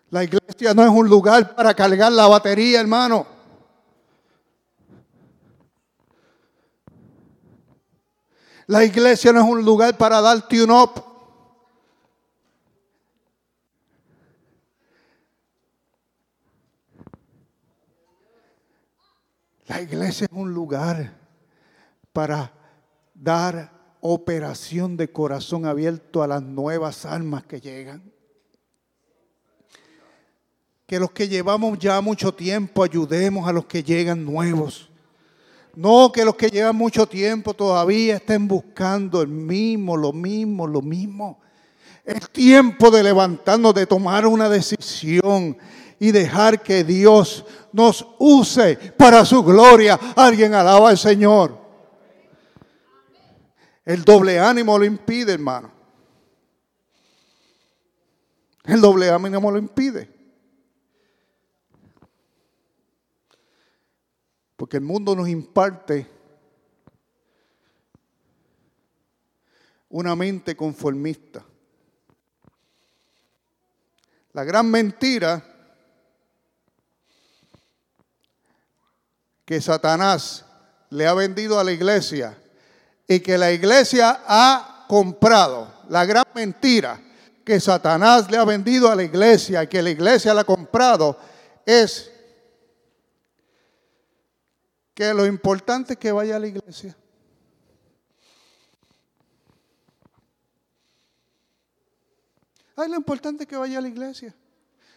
La 0.09 0.23
iglesia 0.23 0.73
no 0.73 0.83
es 0.83 0.89
un 0.89 1.09
lugar 1.09 1.53
para 1.53 1.73
cargar 1.73 2.13
la 2.13 2.27
batería, 2.27 2.79
hermano. 2.79 3.27
La 8.67 8.85
iglesia 8.85 9.33
no 9.33 9.41
es 9.41 9.45
un 9.45 9.65
lugar 9.65 9.97
para 9.97 10.21
dar 10.21 10.47
tune 10.47 10.71
up. 10.71 11.03
La 19.67 19.81
iglesia 19.81 20.25
es 20.25 20.31
un 20.31 20.53
lugar 20.53 21.11
para 22.13 22.53
dar 23.13 23.74
operación 24.07 24.97
de 24.97 25.11
corazón 25.11 25.65
abierto 25.65 26.21
a 26.21 26.27
las 26.27 26.43
nuevas 26.43 27.05
almas 27.05 27.43
que 27.43 27.59
llegan. 27.59 28.03
Que 30.85 30.99
los 30.99 31.09
que 31.09 31.27
llevamos 31.27 31.79
ya 31.79 31.99
mucho 32.01 32.31
tiempo 32.31 32.83
ayudemos 32.83 33.49
a 33.49 33.51
los 33.51 33.65
que 33.65 33.81
llegan 33.81 34.23
nuevos. 34.23 34.91
No 35.75 36.11
que 36.11 36.23
los 36.23 36.35
que 36.35 36.51
llevan 36.51 36.75
mucho 36.75 37.07
tiempo 37.07 37.55
todavía 37.55 38.17
estén 38.17 38.47
buscando 38.47 39.23
el 39.23 39.27
mismo, 39.27 39.97
lo 39.97 40.13
mismo, 40.13 40.67
lo 40.67 40.83
mismo. 40.83 41.39
Es 42.03 42.29
tiempo 42.29 42.91
de 42.91 43.01
levantarnos, 43.01 43.73
de 43.73 43.87
tomar 43.87 44.27
una 44.27 44.47
decisión 44.47 45.57
y 45.99 46.11
dejar 46.11 46.61
que 46.61 46.83
Dios 46.83 47.43
nos 47.71 48.05
use 48.19 48.75
para 48.95 49.25
su 49.25 49.43
gloria. 49.43 49.99
Alguien 50.15 50.53
alaba 50.53 50.91
al 50.91 50.97
Señor. 50.99 51.64
El 53.85 54.03
doble 54.03 54.39
ánimo 54.39 54.79
lo 54.79 54.83
impide, 54.83 55.33
hermano. 55.33 55.71
El 58.63 58.81
doble 58.81 59.11
ánimo 59.11 59.51
lo 59.51 59.59
impide. 59.59 60.09
Porque 64.55 64.77
el 64.77 64.83
mundo 64.83 65.15
nos 65.15 65.29
imparte 65.29 66.09
una 69.89 70.15
mente 70.15 70.55
conformista. 70.57 71.45
La 74.33 74.43
gran 74.43 74.69
mentira 74.69 75.45
que 79.45 79.61
Satanás 79.61 80.43
le 80.89 81.05
ha 81.05 81.13
vendido 81.13 81.59
a 81.59 81.63
la 81.63 81.71
iglesia 81.71 82.35
y 83.07 83.19
que 83.19 83.37
la 83.37 83.51
iglesia 83.51 84.21
ha 84.27 84.85
comprado. 84.87 85.73
La 85.89 86.05
gran 86.05 86.25
mentira 86.33 87.01
que 87.43 87.59
Satanás 87.59 88.29
le 88.29 88.37
ha 88.37 88.45
vendido 88.45 88.89
a 88.89 88.95
la 88.95 89.03
iglesia 89.03 89.63
y 89.63 89.67
que 89.67 89.81
la 89.81 89.91
iglesia 89.91 90.33
le 90.33 90.41
ha 90.41 90.43
comprado 90.43 91.17
es 91.65 92.11
que 94.93 95.13
lo 95.13 95.25
importante 95.25 95.93
es 95.93 95.99
que 95.99 96.11
vaya 96.11 96.37
a 96.37 96.39
la 96.39 96.47
iglesia. 96.47 96.97
Ay, 102.77 102.89
lo 102.89 102.95
importante 102.95 103.43
es 103.43 103.49
que 103.49 103.55
vaya 103.55 103.77
a 103.77 103.81
la 103.81 103.87
iglesia. 103.87 104.35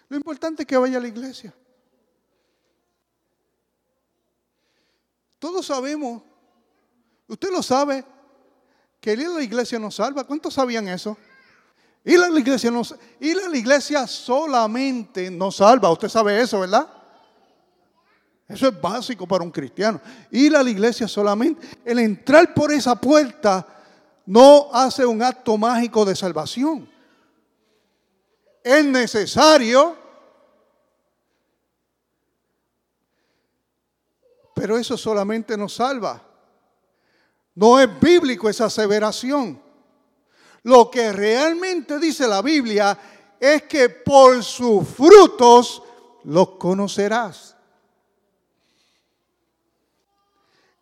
Lo 0.08 0.16
importante 0.16 0.62
es 0.62 0.66
que 0.66 0.76
vaya 0.76 0.98
a 0.98 1.00
la 1.00 1.08
iglesia. 1.08 1.54
Todos 5.38 5.66
sabemos, 5.66 6.22
usted 7.28 7.50
lo 7.50 7.62
sabe, 7.62 8.04
que 9.00 9.12
ir 9.12 9.26
a 9.26 9.28
la 9.28 9.42
iglesia 9.42 9.78
nos 9.78 9.94
salva. 9.94 10.24
¿Cuántos 10.24 10.54
sabían 10.54 10.88
eso? 10.88 11.16
Ir 12.04 12.20
a 12.20 12.28
la 12.28 12.40
iglesia, 12.40 12.72
ir 13.20 13.38
a 13.38 13.48
la 13.48 13.56
iglesia 13.56 14.06
solamente 14.06 15.30
nos 15.30 15.56
salva. 15.56 15.90
Usted 15.90 16.08
sabe 16.08 16.40
eso, 16.40 16.60
¿verdad? 16.60 16.88
Eso 18.48 18.68
es 18.68 18.80
básico 18.80 19.26
para 19.26 19.44
un 19.44 19.50
cristiano. 19.50 20.00
Ir 20.30 20.56
a 20.56 20.62
la 20.62 20.70
iglesia 20.70 21.06
solamente, 21.06 21.66
el 21.84 21.98
entrar 21.98 22.54
por 22.54 22.72
esa 22.72 22.96
puerta 22.96 23.66
no 24.24 24.68
hace 24.72 25.04
un 25.04 25.22
acto 25.22 25.56
mágico 25.58 26.04
de 26.04 26.16
salvación. 26.16 26.88
Es 28.64 28.84
necesario, 28.84 29.96
pero 34.54 34.78
eso 34.78 34.96
solamente 34.96 35.56
nos 35.56 35.74
salva. 35.74 36.27
No 37.58 37.80
es 37.80 37.88
bíblico 37.98 38.48
esa 38.48 38.66
aseveración. 38.66 39.60
Lo 40.62 40.88
que 40.88 41.12
realmente 41.12 41.98
dice 41.98 42.28
la 42.28 42.40
Biblia 42.40 42.96
es 43.40 43.64
que 43.64 43.88
por 43.88 44.44
sus 44.44 44.86
frutos 44.86 45.82
los 46.22 46.50
conocerás. 46.50 47.56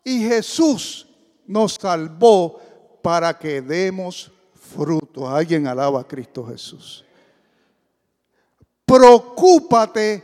Y 0.03 0.19
Jesús 0.19 1.07
nos 1.47 1.73
salvó 1.81 2.61
para 3.01 3.39
que 3.39 3.59
demos 3.59 4.31
fruto. 4.53 5.27
Alguien 5.27 5.65
alaba 5.65 6.01
a 6.01 6.07
Cristo 6.07 6.45
Jesús. 6.45 7.03
Preocúpate 8.85 10.23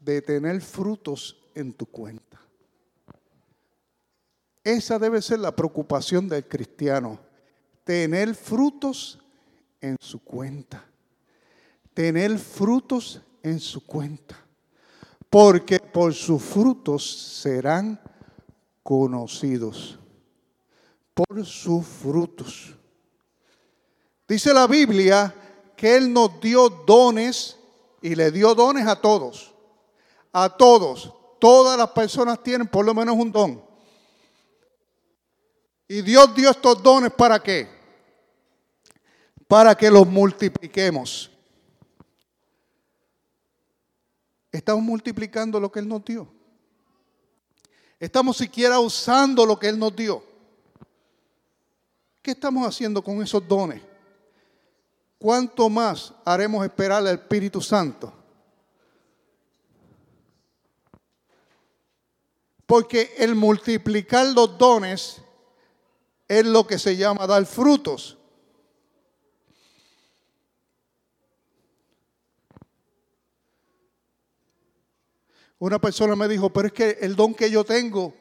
de 0.00 0.20
tener 0.20 0.60
frutos 0.60 1.36
en 1.54 1.72
tu 1.72 1.86
cuenta. 1.86 2.49
Esa 4.62 4.98
debe 4.98 5.22
ser 5.22 5.38
la 5.38 5.54
preocupación 5.54 6.28
del 6.28 6.46
cristiano. 6.46 7.18
Tener 7.84 8.34
frutos 8.34 9.18
en 9.80 9.96
su 10.00 10.22
cuenta. 10.22 10.84
Tener 11.94 12.38
frutos 12.38 13.20
en 13.42 13.58
su 13.58 13.84
cuenta 13.84 14.36
porque 15.30 15.78
por 15.78 16.12
sus 16.12 16.42
frutos 16.42 17.38
serán 17.40 17.98
conocidos. 18.82 19.98
Por 21.14 21.46
sus 21.46 21.86
frutos. 21.86 22.74
Dice 24.28 24.52
la 24.52 24.66
Biblia 24.66 25.34
que 25.76 25.96
Él 25.96 26.12
nos 26.12 26.40
dio 26.40 26.68
dones 26.68 27.56
y 28.02 28.14
le 28.16 28.32
dio 28.32 28.54
dones 28.54 28.86
a 28.86 29.00
todos. 29.00 29.54
A 30.32 30.48
todos. 30.56 31.14
Todas 31.38 31.78
las 31.78 31.90
personas 31.90 32.42
tienen 32.42 32.66
por 32.66 32.84
lo 32.84 32.92
menos 32.92 33.16
un 33.16 33.30
don. 33.30 33.69
Y 35.92 36.02
Dios 36.02 36.32
dio 36.36 36.48
estos 36.48 36.80
dones 36.80 37.12
para 37.12 37.42
qué? 37.42 37.68
Para 39.48 39.74
que 39.74 39.90
los 39.90 40.06
multipliquemos. 40.06 41.28
Estamos 44.52 44.84
multiplicando 44.84 45.58
lo 45.58 45.72
que 45.72 45.80
Él 45.80 45.88
nos 45.88 46.04
dio. 46.04 46.32
Estamos 47.98 48.36
siquiera 48.36 48.78
usando 48.78 49.44
lo 49.44 49.58
que 49.58 49.66
Él 49.66 49.80
nos 49.80 49.96
dio. 49.96 50.22
¿Qué 52.22 52.30
estamos 52.30 52.64
haciendo 52.68 53.02
con 53.02 53.20
esos 53.20 53.48
dones? 53.48 53.82
¿Cuánto 55.18 55.68
más 55.68 56.14
haremos 56.24 56.64
esperar 56.64 56.98
al 56.98 57.08
Espíritu 57.08 57.60
Santo? 57.60 58.12
Porque 62.64 63.12
el 63.18 63.34
multiplicar 63.34 64.26
los 64.26 64.56
dones 64.56 65.20
es 66.30 66.46
lo 66.46 66.64
que 66.64 66.78
se 66.78 66.96
llama 66.96 67.26
dar 67.26 67.44
frutos. 67.44 68.16
Una 75.58 75.80
persona 75.80 76.14
me 76.14 76.28
dijo, 76.28 76.48
pero 76.50 76.68
es 76.68 76.72
que 76.72 76.98
el 77.00 77.16
don 77.16 77.34
que 77.34 77.50
yo 77.50 77.64
tengo 77.64 78.14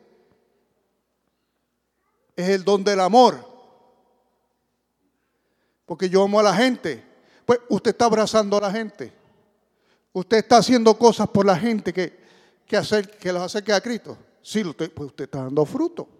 es 2.35 2.49
el 2.49 2.63
don 2.63 2.83
del 2.83 2.99
amor. 2.99 3.47
Porque 5.85 6.09
yo 6.09 6.23
amo 6.23 6.39
a 6.39 6.43
la 6.43 6.55
gente. 6.55 7.03
Pues 7.45 7.59
usted 7.69 7.91
está 7.91 8.05
abrazando 8.05 8.57
a 8.57 8.61
la 8.61 8.71
gente. 8.71 9.13
Usted 10.13 10.37
está 10.37 10.57
haciendo 10.57 10.97
cosas 10.97 11.29
por 11.29 11.45
la 11.45 11.55
gente 11.55 11.93
que, 11.93 12.19
que, 12.65 12.75
hacer, 12.75 13.07
que 13.19 13.31
los 13.31 13.43
acerque 13.43 13.71
a 13.71 13.81
Cristo. 13.81 14.17
Sí, 14.41 14.63
usted, 14.63 14.91
pues 14.91 15.09
usted 15.11 15.25
está 15.25 15.43
dando 15.43 15.63
fruto. 15.63 16.18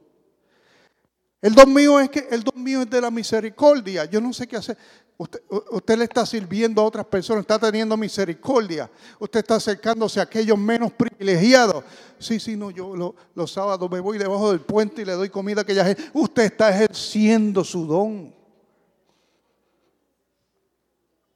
El 1.41 1.55
don 1.55 1.73
mío 1.73 1.99
es 1.99 2.09
que 2.09 2.27
el 2.31 2.43
don 2.43 2.61
mío 2.61 2.81
es 2.81 2.89
de 2.89 2.99
la 2.99 3.09
misericordia. 3.09 4.05
Yo 4.05 4.19
no 4.19 4.33
sé 4.33 4.47
qué 4.47 4.57
hacer. 4.57 4.77
Usted, 5.17 5.97
le 5.97 6.05
está 6.05 6.25
sirviendo 6.25 6.81
a 6.81 6.85
otras 6.85 7.05
personas, 7.05 7.41
está 7.41 7.59
teniendo 7.59 7.97
misericordia. 7.97 8.89
Usted 9.19 9.39
está 9.41 9.55
acercándose 9.55 10.19
a 10.19 10.23
aquellos 10.23 10.57
menos 10.57 10.93
privilegiados. 10.93 11.83
Sí, 12.17 12.39
sí, 12.39 12.55
no, 12.55 12.71
yo 12.71 13.15
los 13.35 13.51
sábados 13.51 13.91
me 13.91 13.99
voy 13.99 14.17
debajo 14.17 14.51
del 14.51 14.61
puente 14.61 15.01
y 15.01 15.05
le 15.05 15.13
doy 15.13 15.29
comida 15.29 15.59
a 15.59 15.63
aquella 15.63 15.83
gente. 15.83 16.09
Usted 16.13 16.43
está 16.43 16.69
ejerciendo 16.69 17.65
su 17.65 17.85
don. 17.85 18.33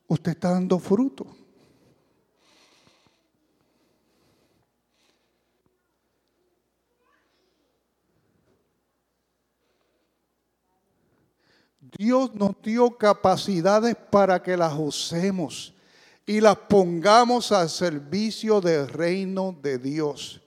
Usted 0.08 0.32
está 0.32 0.52
dando 0.52 0.80
fruto. 0.80 1.28
Dios 11.98 12.34
nos 12.34 12.62
dio 12.62 12.98
capacidades 12.98 13.96
para 14.10 14.42
que 14.42 14.58
las 14.58 14.74
usemos 14.78 15.74
y 16.26 16.40
las 16.40 16.58
pongamos 16.58 17.52
al 17.52 17.70
servicio 17.70 18.62
del 18.62 18.88
reino 18.88 19.56
de 19.62 19.78
Dios. 19.78 20.42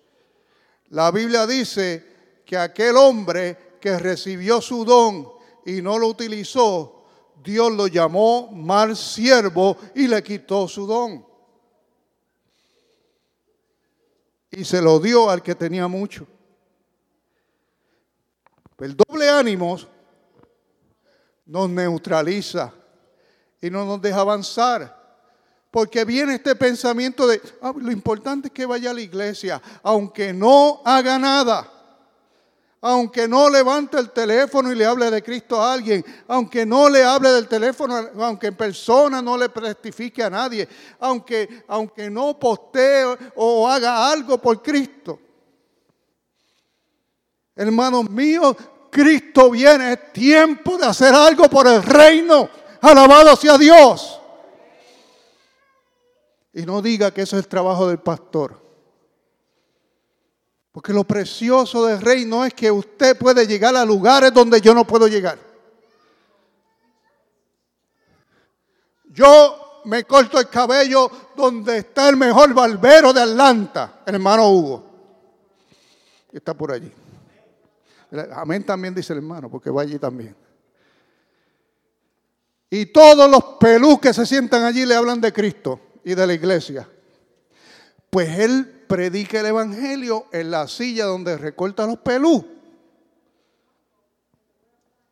La 0.89 1.11
Biblia 1.11 1.47
dice 1.47 2.43
que 2.45 2.57
aquel 2.57 2.97
hombre 2.97 3.79
que 3.81 3.99
recibió 3.99 4.61
su 4.61 4.85
don 4.85 5.29
y 5.65 5.83
no 5.83 5.99
lo 5.99 6.09
utilizó, 6.09 7.05
Dios 7.43 7.73
lo 7.73 7.87
llamó 7.87 8.51
mal 8.53 8.97
siervo 8.97 9.77
y 9.95 10.07
le 10.07 10.23
quitó 10.23 10.67
su 10.67 10.87
don. 10.87 11.25
Y 14.51 14.65
se 14.65 14.81
lo 14.81 14.99
dio 14.99 15.29
al 15.29 15.43
que 15.43 15.55
tenía 15.55 15.87
mucho. 15.87 16.27
El 18.79 18.97
doble 18.97 19.29
ánimo 19.29 19.79
nos 21.47 21.71
neutraliza 21.71 22.73
y 23.61 23.71
no 23.71 23.85
nos 23.85 24.03
deja 24.03 24.21
avanzar. 24.21 24.95
Porque 25.71 26.05
viene 26.05 26.35
este 26.35 26.55
pensamiento 26.55 27.27
de, 27.27 27.41
ah, 27.63 27.73
lo 27.77 27.93
importante 27.93 28.49
es 28.49 28.55
que 28.55 28.67
vaya 28.67 28.91
a 28.91 28.95
la 28.95 29.01
iglesia, 29.01 29.61
aunque 29.83 30.33
no 30.33 30.81
haga 30.85 31.19
nada, 31.19 31.73
aunque 32.81 33.27
no 33.27 33.51
levante 33.51 33.99
el 33.99 34.11
teléfono 34.11 34.71
y 34.71 34.75
le 34.75 34.87
hable 34.87 35.11
de 35.11 35.23
Cristo 35.23 35.61
a 35.61 35.73
alguien, 35.73 36.05
aunque 36.29 36.65
no 36.65 36.89
le 36.89 37.05
hable 37.05 37.31
del 37.31 37.49
teléfono, 37.49 37.97
aunque 38.19 38.49
en 38.49 38.57
persona 38.57 39.21
no 39.21 39.37
le 39.37 39.49
testifique 39.49 40.23
a 40.23 40.31
nadie, 40.31 40.69
aunque, 41.01 41.65
aunque 41.69 42.09
no 42.09 42.39
postee 42.39 43.05
o 43.35 43.69
haga 43.69 44.11
algo 44.11 44.39
por 44.39 44.63
Cristo. 44.63 45.19
Hermanos 47.55 48.09
míos, 48.09 48.57
Cristo 48.97 49.51
viene, 49.51 49.93
es 49.93 50.11
tiempo 50.15 50.79
de 50.79 50.87
hacer 50.87 51.13
algo 51.13 51.51
por 51.51 51.67
el 51.67 51.83
reino. 51.83 52.49
Alabado 52.81 53.37
sea 53.37 53.59
Dios. 53.59 54.19
Y 56.55 56.63
no 56.63 56.81
diga 56.81 57.11
que 57.11 57.21
eso 57.21 57.37
es 57.37 57.45
el 57.45 57.49
trabajo 57.49 57.87
del 57.87 57.99
pastor. 57.99 58.59
Porque 60.73 60.95
lo 60.95 61.05
precioso 61.05 61.85
del 61.85 62.01
reino 62.01 62.43
es 62.47 62.55
que 62.55 62.71
usted 62.71 63.19
puede 63.19 63.47
llegar 63.47 63.77
a 63.77 63.85
lugares 63.85 64.33
donde 64.33 64.63
yo 64.63 64.73
no 64.73 64.87
puedo 64.87 65.07
llegar. 65.09 65.39
Yo 69.11 69.83
me 69.85 70.05
corto 70.05 70.41
el 70.41 70.49
cabello 70.49 71.11
donde 71.37 71.77
está 71.77 72.09
el 72.09 72.17
mejor 72.17 72.55
barbero 72.55 73.13
de 73.13 73.21
Atlanta, 73.21 74.01
el 74.07 74.15
hermano 74.15 74.49
Hugo. 74.49 74.85
Está 76.33 76.55
por 76.55 76.73
allí. 76.73 76.91
Amén 78.33 78.65
también 78.65 78.95
dice 78.95 79.13
el 79.13 79.19
hermano, 79.19 79.51
porque 79.51 79.71
va 79.71 79.83
allí 79.83 79.99
también. 79.99 80.37
Y 82.71 82.87
todos 82.87 83.31
los 83.31 83.43
pelús 83.59 84.01
que 84.01 84.13
se 84.13 84.27
sientan 84.27 84.65
allí 84.65 84.85
le 84.85 84.95
hablan 84.95 85.21
de 85.21 85.33
Cristo 85.33 85.81
y 86.05 86.15
de 86.15 86.27
la 86.27 86.35
iglesia. 86.35 86.89
Pues 88.11 88.39
él 88.39 88.85
predica 88.89 89.41
el 89.41 89.47
evangelio 89.47 90.27
en 90.33 90.51
la 90.51 90.69
silla 90.69 91.07
donde 91.07 91.37
recorta 91.37 91.87
los 91.87 91.99
pelús. 91.99 92.45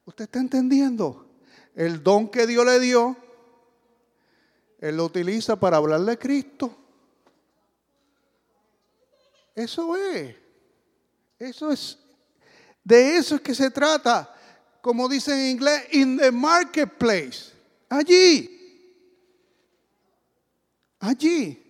¿Usted 0.04 0.24
está 0.24 0.38
entendiendo? 0.38 1.26
El 1.74 2.02
don 2.02 2.28
que 2.28 2.46
Dios 2.46 2.64
le 2.64 2.78
dio, 2.78 3.16
él 4.80 4.96
lo 4.96 5.06
utiliza 5.06 5.56
para 5.56 5.78
hablar 5.78 6.00
de 6.00 6.18
Cristo. 6.18 6.76
Eso 9.54 9.96
es. 9.96 10.36
Eso 11.38 11.70
es 11.70 12.03
de 12.84 13.16
eso 13.16 13.36
es 13.36 13.40
que 13.40 13.54
se 13.54 13.70
trata, 13.70 14.30
como 14.82 15.08
dicen 15.08 15.38
en 15.38 15.50
inglés, 15.52 15.86
in 15.92 16.18
the 16.18 16.30
marketplace. 16.30 17.50
Allí. 17.88 18.50
Allí. 21.00 21.60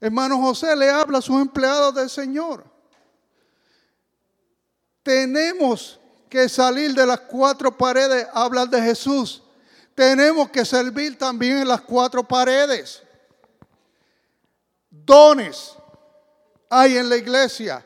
Hermano 0.00 0.40
José 0.40 0.74
le 0.74 0.90
habla 0.90 1.18
a 1.18 1.22
sus 1.22 1.40
empleados 1.40 1.94
del 1.94 2.10
Señor. 2.10 2.64
Tenemos 5.04 5.98
que 6.28 6.48
salir 6.48 6.92
de 6.94 7.06
las 7.06 7.20
cuatro 7.20 7.76
paredes 7.76 8.26
a 8.32 8.42
hablar 8.42 8.68
de 8.68 8.82
Jesús. 8.82 9.42
Tenemos 9.94 10.50
que 10.50 10.64
servir 10.64 11.16
también 11.16 11.58
en 11.58 11.68
las 11.68 11.80
cuatro 11.80 12.26
paredes. 12.26 13.02
Dones 14.90 15.72
hay 16.68 16.96
en 16.96 17.08
la 17.08 17.16
iglesia 17.16 17.84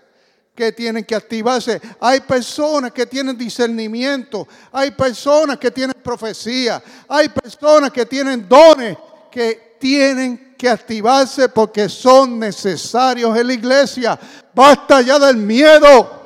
que 0.54 0.72
tienen 0.72 1.04
que 1.04 1.14
activarse. 1.14 1.80
Hay 2.00 2.20
personas 2.20 2.92
que 2.92 3.06
tienen 3.06 3.36
discernimiento, 3.36 4.46
hay 4.70 4.90
personas 4.90 5.58
que 5.58 5.70
tienen 5.70 5.96
profecía, 6.02 6.82
hay 7.08 7.28
personas 7.28 7.90
que 7.90 8.04
tienen 8.04 8.48
dones 8.48 8.96
que 9.30 9.76
tienen 9.80 10.54
que 10.56 10.68
activarse 10.68 11.48
porque 11.48 11.88
son 11.88 12.38
necesarios 12.38 13.36
en 13.36 13.46
la 13.46 13.52
iglesia. 13.54 14.18
Basta 14.54 15.00
ya 15.00 15.18
del 15.18 15.38
miedo. 15.38 16.20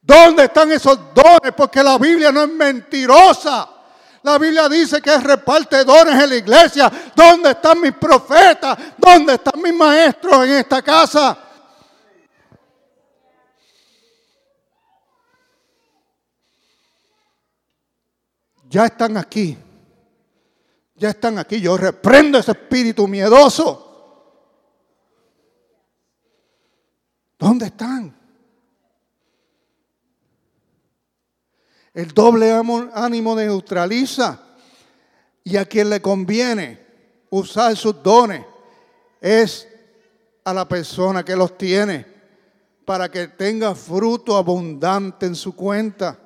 ¿Dónde 0.00 0.44
están 0.44 0.70
esos 0.70 0.98
dones? 1.12 1.52
Porque 1.56 1.82
la 1.82 1.98
Biblia 1.98 2.30
no 2.30 2.44
es 2.44 2.48
mentirosa. 2.48 3.68
La 4.26 4.38
Biblia 4.38 4.68
dice 4.68 5.00
que 5.00 5.14
es 5.14 5.22
repartidores 5.22 6.20
en 6.20 6.28
la 6.28 6.34
iglesia. 6.34 6.90
¿Dónde 7.14 7.50
están 7.50 7.80
mis 7.80 7.92
profetas? 7.92 8.76
¿Dónde 8.98 9.34
están 9.34 9.62
mis 9.62 9.72
maestros 9.72 10.44
en 10.44 10.50
esta 10.54 10.82
casa? 10.82 11.38
Ya 18.68 18.86
están 18.86 19.16
aquí. 19.16 19.56
Ya 20.96 21.10
están 21.10 21.38
aquí. 21.38 21.60
Yo 21.60 21.76
reprendo 21.76 22.36
ese 22.38 22.50
espíritu 22.50 23.06
miedoso. 23.06 23.84
¿Dónde 27.38 27.66
están? 27.66 28.25
El 31.96 32.12
doble 32.12 32.52
ánimo 32.92 33.34
neutraliza 33.34 34.38
y 35.42 35.56
a 35.56 35.64
quien 35.64 35.88
le 35.88 36.02
conviene 36.02 36.78
usar 37.30 37.74
sus 37.74 38.02
dones 38.02 38.44
es 39.18 39.66
a 40.44 40.52
la 40.52 40.68
persona 40.68 41.24
que 41.24 41.34
los 41.34 41.56
tiene 41.56 42.04
para 42.84 43.10
que 43.10 43.28
tenga 43.28 43.74
fruto 43.74 44.36
abundante 44.36 45.24
en 45.24 45.34
su 45.34 45.56
cuenta. 45.56 46.18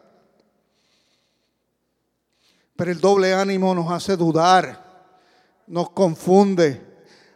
Pero 2.75 2.91
el 2.91 3.01
doble 3.01 3.33
ánimo 3.33 3.73
nos 3.73 3.93
hace 3.93 4.17
dudar, 4.17 5.23
nos 5.69 5.91
confunde. 5.91 6.90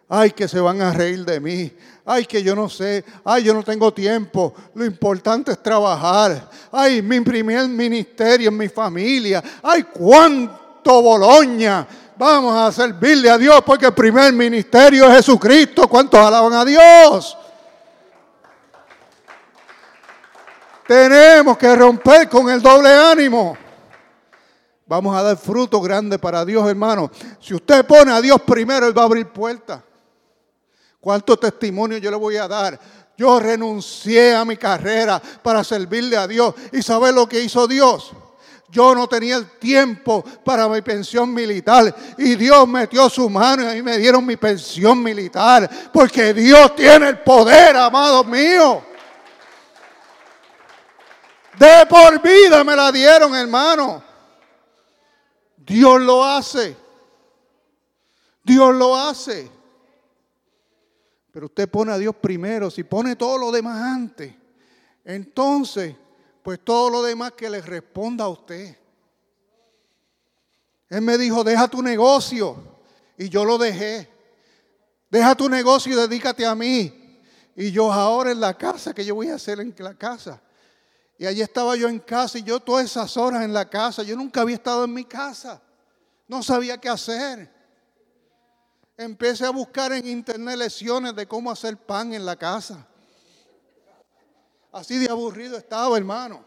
Ay, 0.09 0.31
que 0.31 0.49
se 0.49 0.61
van 0.61 0.81
a 0.81 0.93
reír 0.93 1.25
de 1.25 1.40
mí 1.40 1.73
ay, 2.05 2.27
que 2.27 2.43
yo 2.43 2.55
no 2.55 2.69
sé, 2.69 3.05
ay, 3.25 3.45
yo 3.45 3.55
no 3.55 3.62
tengo 3.62 3.93
tiempo, 3.93 4.55
lo 4.75 4.85
importante 4.85 5.53
es 5.53 5.62
trabajar, 5.62 6.51
ay, 6.71 7.01
mi 7.03 7.21
primer 7.21 7.67
ministerio 7.69 8.49
en 8.49 8.57
mi 8.57 8.69
familia, 8.69 9.43
ay, 9.62 9.85
cuánto 9.85 11.01
Boloña, 11.01 11.87
vamos 12.17 12.55
a 12.55 12.71
servirle 12.71 13.31
a 13.31 13.38
Dios 13.38 13.62
porque 13.64 13.87
el 13.87 13.95
primer 13.95 14.33
ministerio 14.33 15.09
es 15.09 15.17
Jesucristo, 15.17 15.88
¿cuántos 15.88 16.21
alaban 16.21 16.53
a 16.53 16.64
Dios? 16.64 17.38
Tenemos 20.87 21.57
que 21.57 21.75
romper 21.75 22.29
con 22.29 22.51
el 22.51 22.61
doble 22.61 22.90
ánimo. 22.90 23.57
Vamos 24.87 25.17
a 25.17 25.23
dar 25.23 25.38
fruto 25.38 25.81
grande 25.81 26.19
para 26.19 26.45
Dios, 26.45 26.69
hermano. 26.69 27.11
Si 27.40 27.55
usted 27.55 27.87
pone 27.87 28.12
a 28.12 28.21
Dios 28.21 28.43
primero, 28.43 28.87
Él 28.87 28.97
va 28.97 29.01
a 29.01 29.05
abrir 29.07 29.27
puertas. 29.29 29.81
¿Cuánto 31.05 31.37
testimonio 31.37 31.99
yo 31.99 32.11
le 32.11 32.17
voy 32.17 32.38
a 32.38 32.49
dar? 32.49 32.81
Yo 33.14 33.38
renuncié 33.38 34.35
a 34.35 34.43
mi 34.47 34.57
carrera 34.57 35.21
para 35.43 35.62
servirle 35.62 36.17
a 36.17 36.27
Dios 36.27 36.55
y 36.73 36.81
saber 36.81 37.12
lo 37.12 37.29
que 37.29 37.43
hizo 37.43 37.69
Dios. 37.69 38.12
Yo 38.71 38.95
no 38.95 39.07
tenía 39.07 39.37
el 39.37 39.51
tiempo 39.59 40.25
para 40.43 40.67
mi 40.67 40.81
pensión 40.81 41.35
militar. 41.35 41.95
Y 42.17 42.37
Dios 42.37 42.67
metió 42.67 43.11
su 43.11 43.29
mano 43.29 43.64
y 43.64 43.67
ahí 43.67 43.83
me 43.83 43.99
dieron 43.99 44.25
mi 44.25 44.38
pensión 44.38 45.03
militar. 45.03 45.69
Porque 45.93 46.33
Dios 46.33 46.75
tiene 46.75 47.11
el 47.11 47.19
poder, 47.19 47.77
amado 47.77 48.25
mío. 48.25 48.83
De 51.59 51.85
por 51.87 52.19
vida 52.23 52.64
me 52.64 52.75
la 52.75 52.90
dieron, 52.90 53.35
hermano. 53.35 54.03
Dios 55.59 56.01
lo 56.01 56.25
hace. 56.25 56.75
Dios 58.43 58.75
lo 58.75 58.97
hace. 58.97 59.54
Pero 61.35 61.47
usted 61.47 61.68
pone 61.68 61.90
a 61.90 61.99
Dios 61.99 62.14
primero, 62.14 62.70
si 62.70 62.85
pone 62.85 63.16
todo 63.16 63.37
lo 63.37 63.51
demás 63.51 63.83
antes, 63.83 64.33
entonces, 65.05 65.97
pues 66.44 66.61
todo 66.62 66.88
lo 66.88 67.03
demás 67.03 67.33
que 67.33 67.51
le 67.51 67.61
responda 67.61 68.23
a 68.23 68.29
usted. 68.29 68.79
Él 70.88 71.03
me 71.03 71.18
dijo, 71.18 71.42
deja 71.42 71.66
tu 71.66 71.83
negocio. 71.83 72.79
Y 73.18 73.29
yo 73.29 73.44
lo 73.44 73.59
dejé. 73.59 74.09
Deja 75.11 75.35
tu 75.35 75.49
negocio 75.49 75.92
y 75.92 75.97
dedícate 75.97 76.47
a 76.47 76.55
mí. 76.55 77.20
Y 77.57 77.73
yo 77.73 77.92
ahora 77.92 78.31
en 78.31 78.38
la 78.38 78.57
casa, 78.57 78.94
que 78.94 79.05
yo 79.05 79.16
voy 79.16 79.31
a 79.31 79.35
hacer 79.35 79.59
en 79.59 79.75
la 79.79 79.94
casa? 79.94 80.40
Y 81.18 81.27
allí 81.27 81.40
estaba 81.40 81.75
yo 81.75 81.88
en 81.88 81.99
casa 81.99 82.38
y 82.38 82.44
yo 82.44 82.61
todas 82.61 82.85
esas 82.85 83.16
horas 83.16 83.42
en 83.42 83.53
la 83.53 83.68
casa, 83.68 84.05
yo 84.05 84.14
nunca 84.14 84.42
había 84.42 84.55
estado 84.55 84.85
en 84.85 84.94
mi 84.94 85.05
casa. 85.05 85.61
No 86.29 86.44
sabía 86.44 86.79
qué 86.79 86.88
hacer. 86.88 87.53
Empecé 88.97 89.45
a 89.45 89.51
buscar 89.51 89.93
en 89.93 90.07
internet 90.07 90.57
lecciones 90.57 91.15
de 91.17 91.27
cómo 91.27 91.51
hacer 91.51 91.77
pan 91.77 92.15
en 92.15 92.25
la 92.25 92.37
casa. 92.37 92.87
Así 94.71 94.99
de 94.99 95.11
aburrido 95.11 95.57
estaba, 95.57 95.97
hermano. 95.97 96.45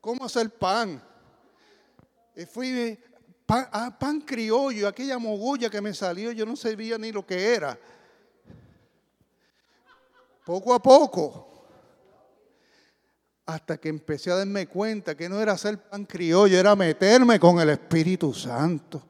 ¿Cómo 0.00 0.24
hacer 0.24 0.50
pan? 0.50 1.02
Y 2.34 2.46
fui 2.46 2.98
pan, 3.46 3.68
ah, 3.72 3.96
pan 3.96 4.20
criollo, 4.20 4.88
aquella 4.88 5.18
mogulla 5.18 5.70
que 5.70 5.80
me 5.80 5.94
salió, 5.94 6.32
yo 6.32 6.46
no 6.46 6.56
sabía 6.56 6.98
ni 6.98 7.12
lo 7.12 7.24
que 7.24 7.54
era. 7.54 7.78
Poco 10.44 10.74
a 10.74 10.82
poco 10.82 11.46
hasta 13.46 13.78
que 13.78 13.88
empecé 13.88 14.30
a 14.30 14.36
darme 14.36 14.66
cuenta 14.68 15.16
que 15.16 15.28
no 15.28 15.40
era 15.40 15.52
hacer 15.52 15.78
pan 15.78 16.04
criollo, 16.04 16.58
era 16.58 16.76
meterme 16.76 17.38
con 17.40 17.60
el 17.60 17.70
Espíritu 17.70 18.32
Santo. 18.32 19.02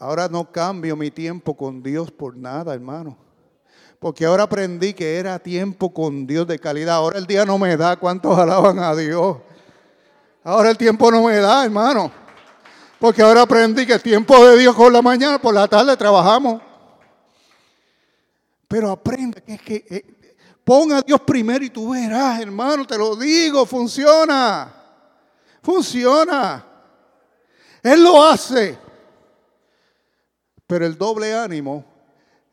Ahora 0.00 0.28
no 0.28 0.50
cambio 0.50 0.96
mi 0.96 1.10
tiempo 1.10 1.54
con 1.54 1.82
Dios 1.82 2.10
por 2.10 2.36
nada, 2.36 2.74
hermano. 2.74 3.16
Porque 3.98 4.24
ahora 4.24 4.44
aprendí 4.44 4.94
que 4.94 5.16
era 5.16 5.38
tiempo 5.38 5.92
con 5.94 6.26
Dios 6.26 6.46
de 6.46 6.58
calidad. 6.58 6.96
Ahora 6.96 7.18
el 7.18 7.26
día 7.26 7.44
no 7.44 7.58
me 7.58 7.76
da. 7.76 7.96
¿Cuántos 7.96 8.36
alaban 8.38 8.78
a 8.78 8.96
Dios? 8.96 9.36
Ahora 10.42 10.70
el 10.70 10.78
tiempo 10.78 11.10
no 11.10 11.24
me 11.24 11.36
da, 11.36 11.66
hermano. 11.66 12.10
Porque 12.98 13.20
ahora 13.20 13.42
aprendí 13.42 13.86
que 13.86 13.92
el 13.92 14.02
tiempo 14.02 14.42
de 14.44 14.58
Dios 14.58 14.74
con 14.74 14.90
la 14.90 15.02
mañana, 15.02 15.38
por 15.38 15.54
la 15.54 15.68
tarde 15.68 15.94
trabajamos. 15.96 16.62
Pero 18.66 18.90
aprende 18.90 19.42
que 19.42 19.52
es 19.52 19.62
que 19.62 19.84
eh, 19.90 20.20
Pon 20.64 20.92
a 20.92 21.02
Dios 21.02 21.20
primero 21.22 21.64
y 21.64 21.70
tú 21.70 21.90
verás, 21.90 22.40
hermano, 22.40 22.86
te 22.86 22.96
lo 22.96 23.16
digo, 23.16 23.66
funciona. 23.66 24.72
Funciona. 25.62 26.64
Él 27.82 28.02
lo 28.02 28.24
hace. 28.24 28.78
Pero 30.70 30.86
el 30.86 30.96
doble 30.96 31.34
ánimo 31.34 31.84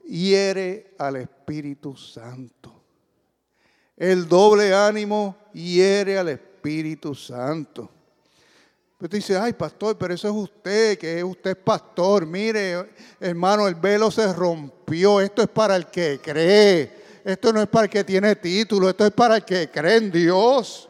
hiere 0.03 0.95
al 0.97 1.17
Espíritu 1.17 1.95
Santo. 1.95 2.73
El 3.95 4.27
doble 4.27 4.73
ánimo 4.73 5.37
hiere 5.53 6.17
al 6.17 6.29
Espíritu 6.29 7.13
Santo. 7.13 7.87
Pero 8.97 9.07
tú 9.07 9.17
dices, 9.17 9.37
ay 9.37 9.53
pastor, 9.53 9.99
pero 9.99 10.15
eso 10.15 10.29
es 10.29 10.33
usted, 10.33 10.97
que 10.97 11.23
usted 11.23 11.51
es 11.51 11.57
pastor. 11.57 12.25
Mire, 12.25 12.89
hermano, 13.19 13.67
el 13.67 13.75
velo 13.75 14.09
se 14.09 14.33
rompió. 14.33 15.21
Esto 15.21 15.43
es 15.43 15.49
para 15.49 15.75
el 15.75 15.85
que 15.85 16.19
cree. 16.19 16.91
Esto 17.23 17.53
no 17.53 17.61
es 17.61 17.67
para 17.67 17.83
el 17.83 17.91
que 17.91 18.03
tiene 18.03 18.35
título, 18.35 18.89
esto 18.89 19.05
es 19.05 19.11
para 19.11 19.35
el 19.35 19.45
que 19.45 19.69
cree 19.69 19.97
en 19.97 20.11
Dios. 20.11 20.89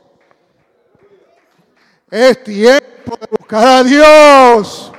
Es 2.09 2.41
tiempo 2.41 3.17
de 3.19 3.27
buscar 3.37 3.67
a 3.67 3.83
Dios. 3.83 4.93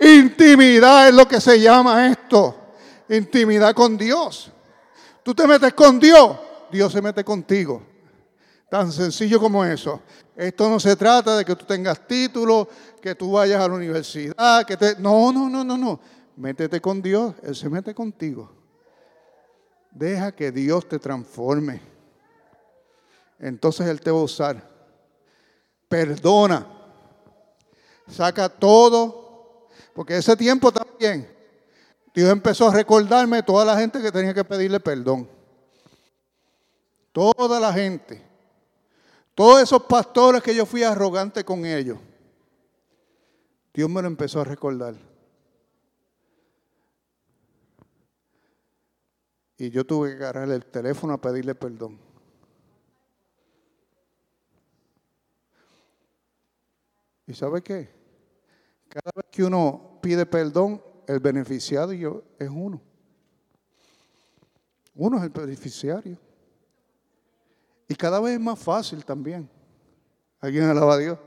Intimidad 0.00 1.08
es 1.08 1.14
lo 1.14 1.26
que 1.26 1.40
se 1.40 1.60
llama 1.60 2.08
esto. 2.08 2.54
Intimidad 3.08 3.74
con 3.74 3.96
Dios. 3.96 4.50
Tú 5.22 5.34
te 5.34 5.46
metes 5.46 5.74
con 5.74 5.98
Dios, 5.98 6.38
Dios 6.70 6.92
se 6.92 7.02
mete 7.02 7.24
contigo. 7.24 7.82
Tan 8.68 8.92
sencillo 8.92 9.40
como 9.40 9.64
eso. 9.64 10.02
Esto 10.34 10.68
no 10.68 10.78
se 10.78 10.96
trata 10.96 11.36
de 11.36 11.44
que 11.44 11.56
tú 11.56 11.64
tengas 11.64 12.06
título, 12.06 12.68
que 13.00 13.14
tú 13.14 13.32
vayas 13.32 13.60
a 13.60 13.68
la 13.68 13.74
universidad, 13.74 14.66
que 14.66 14.76
te... 14.76 14.96
No, 14.96 15.32
no, 15.32 15.48
no, 15.48 15.64
no, 15.64 15.76
no. 15.78 16.00
Métete 16.36 16.80
con 16.80 17.00
Dios, 17.00 17.34
Él 17.42 17.56
se 17.56 17.68
mete 17.68 17.94
contigo. 17.94 18.52
Deja 19.90 20.32
que 20.32 20.52
Dios 20.52 20.86
te 20.88 20.98
transforme. 20.98 21.80
Entonces 23.38 23.86
Él 23.86 24.00
te 24.00 24.10
va 24.10 24.18
a 24.18 24.24
usar. 24.24 24.68
Perdona. 25.88 26.66
Saca 28.08 28.48
todo. 28.48 29.25
Porque 29.96 30.18
ese 30.18 30.36
tiempo 30.36 30.70
también, 30.70 31.26
Dios 32.14 32.30
empezó 32.30 32.68
a 32.68 32.74
recordarme 32.74 33.42
toda 33.42 33.64
la 33.64 33.78
gente 33.78 33.98
que 34.02 34.12
tenía 34.12 34.34
que 34.34 34.44
pedirle 34.44 34.78
perdón. 34.78 35.26
Toda 37.12 37.58
la 37.58 37.72
gente. 37.72 38.22
Todos 39.34 39.62
esos 39.62 39.82
pastores 39.84 40.42
que 40.42 40.54
yo 40.54 40.66
fui 40.66 40.82
arrogante 40.82 41.46
con 41.46 41.64
ellos. 41.64 41.98
Dios 43.72 43.88
me 43.88 44.02
lo 44.02 44.08
empezó 44.08 44.42
a 44.42 44.44
recordar. 44.44 44.96
Y 49.56 49.70
yo 49.70 49.86
tuve 49.86 50.10
que 50.10 50.16
agarrar 50.16 50.50
el 50.50 50.66
teléfono 50.66 51.14
a 51.14 51.20
pedirle 51.22 51.54
perdón. 51.54 51.98
¿Y 57.26 57.32
sabe 57.32 57.62
qué? 57.62 57.95
Cada 58.88 59.10
vez 59.14 59.26
que 59.30 59.44
uno 59.44 59.98
pide 60.02 60.24
perdón, 60.26 60.82
el 61.06 61.20
beneficiario 61.20 62.24
es 62.38 62.48
uno. 62.48 62.80
Uno 64.94 65.18
es 65.18 65.24
el 65.24 65.30
beneficiario. 65.30 66.18
Y 67.88 67.94
cada 67.94 68.18
vez 68.20 68.34
es 68.34 68.40
más 68.40 68.58
fácil 68.58 69.04
también. 69.04 69.48
¿Alguien 70.40 70.64
alaba 70.64 70.94
a 70.94 70.98
Dios? 70.98 71.18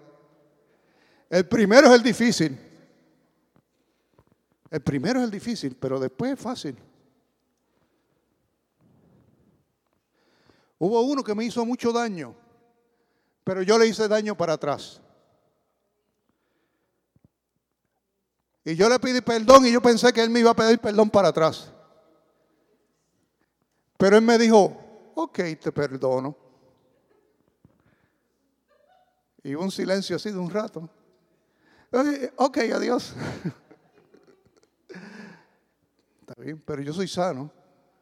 El 1.29 1.47
primero 1.47 1.87
es 1.87 1.93
el 1.93 2.03
difícil. 2.03 2.57
El 4.69 4.81
primero 4.81 5.19
es 5.19 5.25
el 5.25 5.31
difícil, 5.31 5.75
pero 5.79 5.99
después 5.99 6.33
es 6.33 6.39
fácil. 6.39 6.77
Hubo 10.77 11.01
uno 11.01 11.23
que 11.23 11.35
me 11.35 11.43
hizo 11.43 11.65
mucho 11.65 11.91
daño, 11.91 12.33
pero 13.43 13.61
yo 13.61 13.77
le 13.77 13.87
hice 13.87 14.07
daño 14.07 14.35
para 14.35 14.53
atrás. 14.53 15.01
Y 18.69 18.75
yo 18.75 18.87
le 18.87 18.99
pedí 18.99 19.19
perdón 19.19 19.65
y 19.65 19.71
yo 19.71 19.81
pensé 19.81 20.13
que 20.13 20.21
él 20.21 20.29
me 20.29 20.41
iba 20.41 20.51
a 20.51 20.55
pedir 20.55 20.77
perdón 20.77 21.09
para 21.09 21.29
atrás. 21.29 21.71
Pero 23.97 24.15
él 24.15 24.21
me 24.21 24.37
dijo, 24.37 25.11
ok, 25.15 25.39
te 25.59 25.71
perdono. 25.71 26.37
Y 29.41 29.55
un 29.55 29.71
silencio 29.71 30.17
así 30.17 30.29
de 30.29 30.37
un 30.37 30.51
rato. 30.51 30.87
Ok, 32.35 32.59
adiós. 32.59 33.15
Está 36.21 36.35
bien, 36.37 36.61
pero 36.63 36.83
yo 36.83 36.93
soy 36.93 37.07
sano. 37.07 37.51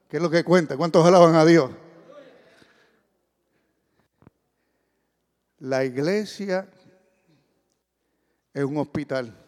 ¿Qué 0.10 0.18
es 0.18 0.24
lo 0.24 0.30
que 0.30 0.44
cuenta? 0.44 0.76
¿Cuántos 0.76 1.06
alaban 1.06 1.36
a 1.36 1.46
Dios? 1.46 1.72
La 5.60 5.86
iglesia 5.86 6.70
es 8.54 8.66
un 8.66 8.76
hospital. 8.80 9.47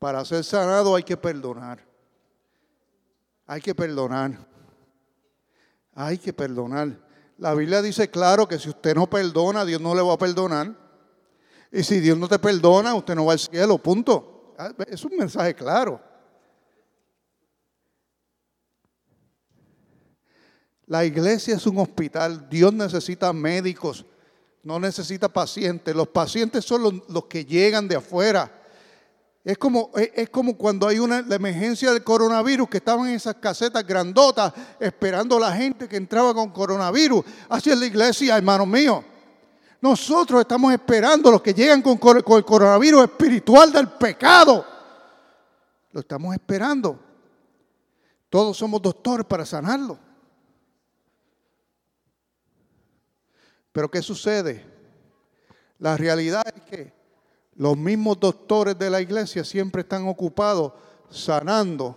Para 0.00 0.24
ser 0.24 0.42
sanado 0.42 0.96
hay 0.96 1.04
que 1.04 1.16
perdonar. 1.16 1.78
Hay 3.46 3.60
que 3.60 3.74
perdonar. 3.74 4.48
Hay 5.94 6.16
que 6.16 6.32
perdonar. 6.32 6.98
La 7.36 7.54
Biblia 7.54 7.82
dice 7.82 8.08
claro 8.08 8.48
que 8.48 8.58
si 8.58 8.70
usted 8.70 8.94
no 8.94 9.08
perdona, 9.08 9.64
Dios 9.64 9.80
no 9.80 9.94
le 9.94 10.00
va 10.00 10.14
a 10.14 10.18
perdonar. 10.18 10.74
Y 11.70 11.82
si 11.82 12.00
Dios 12.00 12.16
no 12.16 12.28
te 12.28 12.38
perdona, 12.38 12.94
usted 12.94 13.14
no 13.14 13.26
va 13.26 13.34
al 13.34 13.38
cielo, 13.38 13.76
punto. 13.76 14.54
Ah, 14.58 14.72
es 14.88 15.04
un 15.04 15.16
mensaje 15.18 15.54
claro. 15.54 16.00
La 20.86 21.04
iglesia 21.04 21.56
es 21.56 21.66
un 21.66 21.76
hospital. 21.76 22.48
Dios 22.48 22.72
necesita 22.72 23.34
médicos, 23.34 24.06
no 24.62 24.80
necesita 24.80 25.28
pacientes. 25.28 25.94
Los 25.94 26.08
pacientes 26.08 26.64
son 26.64 27.02
los, 27.06 27.24
que 27.26 27.44
llegan 27.44 27.86
de 27.86 27.96
afuera. 27.96 28.59
Es 29.42 29.56
como, 29.56 29.90
es 29.94 30.28
como 30.28 30.56
cuando 30.56 30.86
hay 30.86 30.98
una 30.98 31.22
la 31.22 31.36
emergencia 31.36 31.92
del 31.92 32.04
coronavirus, 32.04 32.68
que 32.68 32.76
estaban 32.76 33.08
en 33.08 33.14
esas 33.14 33.36
casetas 33.36 33.86
grandotas 33.86 34.52
esperando 34.78 35.38
a 35.38 35.40
la 35.40 35.52
gente 35.52 35.88
que 35.88 35.96
entraba 35.96 36.34
con 36.34 36.50
coronavirus. 36.50 37.24
Así 37.48 37.70
es 37.70 37.78
la 37.78 37.86
iglesia, 37.86 38.36
hermanos 38.36 38.66
míos. 38.66 39.02
Nosotros 39.80 40.42
estamos 40.42 40.72
esperando 40.72 41.30
los 41.30 41.40
que 41.40 41.54
llegan 41.54 41.80
con, 41.80 41.96
con 41.96 42.36
el 42.36 42.44
coronavirus 42.44 43.04
espiritual 43.04 43.72
del 43.72 43.88
pecado. 43.88 44.66
Lo 45.92 46.00
estamos 46.00 46.34
esperando. 46.34 47.00
Todos 48.28 48.58
somos 48.58 48.82
doctores 48.82 49.24
para 49.24 49.46
sanarlo. 49.46 49.98
Pero 53.72 53.90
¿qué 53.90 54.02
sucede? 54.02 54.66
La 55.78 55.96
realidad 55.96 56.42
es 56.54 56.62
que 56.62 56.99
los 57.60 57.76
mismos 57.76 58.18
doctores 58.18 58.78
de 58.78 58.88
la 58.88 59.02
iglesia 59.02 59.44
siempre 59.44 59.82
están 59.82 60.08
ocupados 60.08 60.72
sanando 61.10 61.94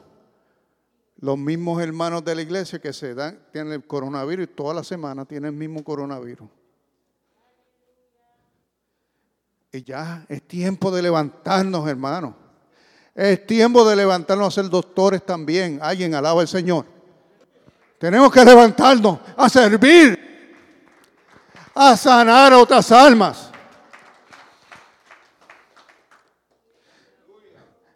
los 1.20 1.38
mismos 1.38 1.82
hermanos 1.82 2.26
de 2.26 2.36
la 2.36 2.42
iglesia 2.42 2.80
que 2.80 2.92
se 2.92 3.16
dan, 3.16 3.40
tienen 3.54 3.72
el 3.72 3.88
coronavirus 3.88 4.44
y 4.44 4.48
toda 4.48 4.74
la 4.74 4.84
semana 4.84 5.24
tienen 5.24 5.54
el 5.54 5.58
mismo 5.58 5.82
coronavirus. 5.82 6.50
Y 9.72 9.84
ya 9.84 10.26
es 10.28 10.46
tiempo 10.46 10.92
de 10.92 11.02
levantarnos, 11.02 11.88
hermanos. 11.88 12.34
Es 13.16 13.48
tiempo 13.48 13.88
de 13.88 13.96
levantarnos 13.96 14.50
a 14.50 14.62
ser 14.62 14.70
doctores 14.70 15.26
también. 15.26 15.80
Alguien 15.82 16.14
alaba 16.14 16.42
al 16.42 16.48
Señor. 16.50 16.86
Tenemos 18.00 18.34
que 18.34 18.44
levantarnos 18.44 19.20
a 19.38 19.48
servir, 19.48 20.20
a 21.74 21.96
sanar 21.96 22.52
a 22.52 22.60
otras 22.60 22.92
almas. 22.92 23.53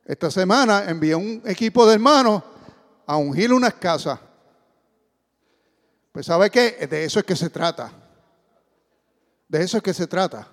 Esta 0.08 0.32
semana 0.32 0.86
envié 0.88 1.14
un 1.16 1.42
equipo 1.46 1.86
de 1.86 1.96
hermanos 1.96 2.42
a 3.06 3.18
ungir 3.18 3.52
unas 3.52 3.74
casas. 3.74 4.18
Pues 6.14 6.26
¿sabe 6.26 6.50
qué? 6.50 6.88
De 6.90 7.04
eso 7.04 7.20
es 7.20 7.26
que 7.26 7.36
se 7.36 7.50
trata. 7.50 7.92
De 9.50 9.62
eso 9.62 9.76
es 9.76 9.84
que 9.84 9.94
se 9.94 10.08
trata. 10.08 10.48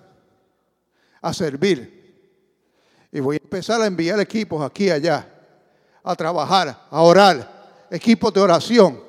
A 1.21 1.33
servir. 1.33 2.03
Y 3.13 3.21
voy 3.21 3.37
a 3.37 3.39
empezar 3.41 3.79
a 3.79 3.85
enviar 3.85 4.19
equipos 4.19 4.61
aquí 4.61 4.87
y 4.87 4.91
allá. 4.91 5.25
A 6.03 6.13
trabajar, 6.17 6.87
a 6.91 7.01
orar. 7.01 7.87
Equipos 7.89 8.33
de 8.33 8.41
oración. 8.41 9.01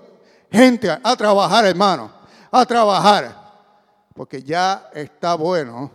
Gente 0.48 0.88
a, 0.88 1.16
trabajar, 1.16 1.66
hermano. 1.66 2.12
A 2.52 2.64
trabajar. 2.64 3.37
Porque 4.14 4.40
ya 4.40 4.90
está 4.94 5.35
bueno 5.35 5.90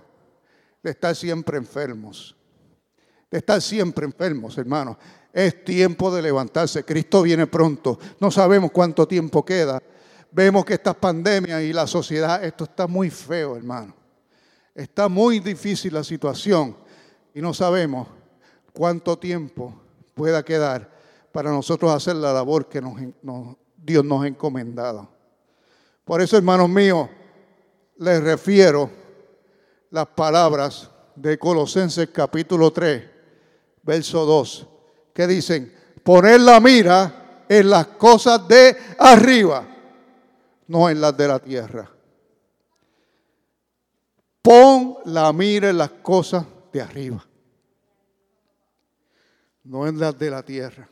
de 0.84 0.92
estar 0.92 1.16
siempre 1.16 1.58
enfermos 1.58 2.36
de 3.32 3.38
estar 3.38 3.62
siempre 3.62 4.06
enfermos, 4.06 4.58
hermanos. 4.58 4.98
Es 5.32 5.64
tiempo 5.64 6.14
de 6.14 6.22
levantarse. 6.22 6.84
Cristo 6.84 7.22
viene 7.22 7.48
pronto. 7.48 7.98
No 8.20 8.30
sabemos 8.30 8.72
cuánto 8.72 9.08
tiempo 9.08 9.46
queda. 9.46 9.82
Vemos 10.32 10.66
que 10.66 10.74
estas 10.74 10.96
pandemias 10.96 11.62
y 11.62 11.72
la 11.72 11.88
sociedad, 11.88 12.44
esto 12.44 12.66
está 12.66 12.88
muy 12.88 13.10
feo, 13.10 13.56
hermano. 13.56 13.96
Está 14.76 15.08
muy 15.08 15.40
difícil 15.40 15.94
la 15.94 16.04
situación 16.04 16.76
y 17.34 17.42
no 17.42 17.54
sabemos 17.54 18.08
cuánto 18.74 19.18
tiempo 19.18 19.82
pueda 20.14 20.44
quedar 20.44 20.90
para 21.32 21.50
nosotros 21.50 21.92
hacer 21.92 22.18
la 22.18 22.34
labor 22.34 22.68
que 22.68 22.82
Dios 23.78 24.06
nos 24.06 24.24
ha 24.24 24.28
encomendado. 24.28 25.10
Por 26.04 26.22
eso, 26.22 26.36
hermanos 26.36 26.70
míos, 26.70 27.10
les 27.98 28.22
refiero 28.22 28.90
las 29.90 30.08
palabras 30.08 30.90
de 31.16 31.38
Colosenses 31.38 32.10
capítulo 32.12 32.72
3, 32.72 33.04
verso 33.84 34.26
2, 34.26 34.68
que 35.14 35.28
dicen, 35.28 35.74
poner 36.04 36.42
la 36.42 36.60
mira 36.60 37.46
en 37.48 37.70
las 37.70 37.88
cosas 37.88 38.48
de 38.48 38.78
arriba, 38.98 39.68
no 40.68 40.90
en 40.90 41.02
las 41.02 41.16
de 41.18 41.28
la 41.28 41.40
tierra. 41.40 41.90
Pon 44.42 44.98
la 45.06 45.32
mira 45.34 45.70
en 45.70 45.78
las 45.78 45.92
cosas 45.92 46.46
de 46.72 46.82
arriba, 46.82 47.26
no 49.64 49.88
en 49.88 50.00
las 50.00 50.18
de 50.18 50.30
la 50.30 50.44
tierra. 50.44 50.90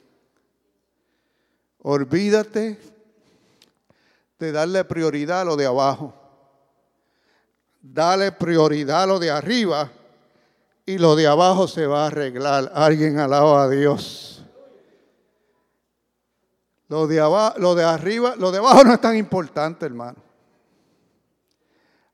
Olvídate 1.82 2.78
de 4.38 4.52
darle 4.52 4.84
prioridad 4.84 5.41
a 5.41 5.45
lo 5.45 5.56
de 5.56 5.65
abajo. 5.65 6.13
Dale 7.82 8.32
prioridad 8.34 9.04
a 9.04 9.08
lo 9.08 9.19
de 9.19 9.32
arriba 9.32 9.89
y 10.89 10.97
lo 10.97 11.15
de 11.15 11.28
abajo 11.28 11.67
se 11.67 11.86
va 11.86 12.06
a 12.06 12.08
arreglar. 12.08 12.71
Alguien 12.73 13.19
alaba 13.19 13.62
a 13.62 13.69
Dios. 13.69 14.43
Lo 16.88 17.06
de, 17.06 17.19
abajo, 17.19 17.60
lo 17.60 17.75
de 17.75 17.84
arriba, 17.84 18.36
lo 18.36 18.52
de 18.52 18.58
abajo 18.58 18.84
no 18.84 18.93
es 18.95 18.99
tan 18.99 19.15
importante, 19.15 19.86
hermano. 19.86 20.17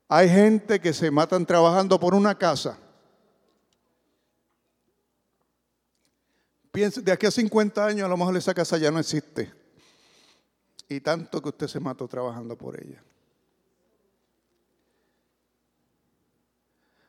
Hay 0.08 0.28
gente 0.28 0.78
que 0.78 0.92
se 0.92 1.10
matan 1.10 1.46
trabajando 1.46 1.98
por 1.98 2.14
una 2.14 2.36
casa. 2.36 2.76
Piense, 6.70 7.00
de 7.00 7.12
aquí 7.12 7.24
a 7.24 7.30
50 7.30 7.82
años 7.82 8.04
a 8.04 8.08
lo 8.08 8.18
mejor 8.18 8.36
esa 8.36 8.52
casa 8.52 8.76
ya 8.76 8.90
no 8.90 8.98
existe. 8.98 9.50
Y 10.86 11.00
tanto 11.00 11.40
que 11.40 11.48
usted 11.48 11.66
se 11.66 11.80
mató 11.80 12.06
trabajando 12.06 12.58
por 12.58 12.78
ella. 12.78 13.02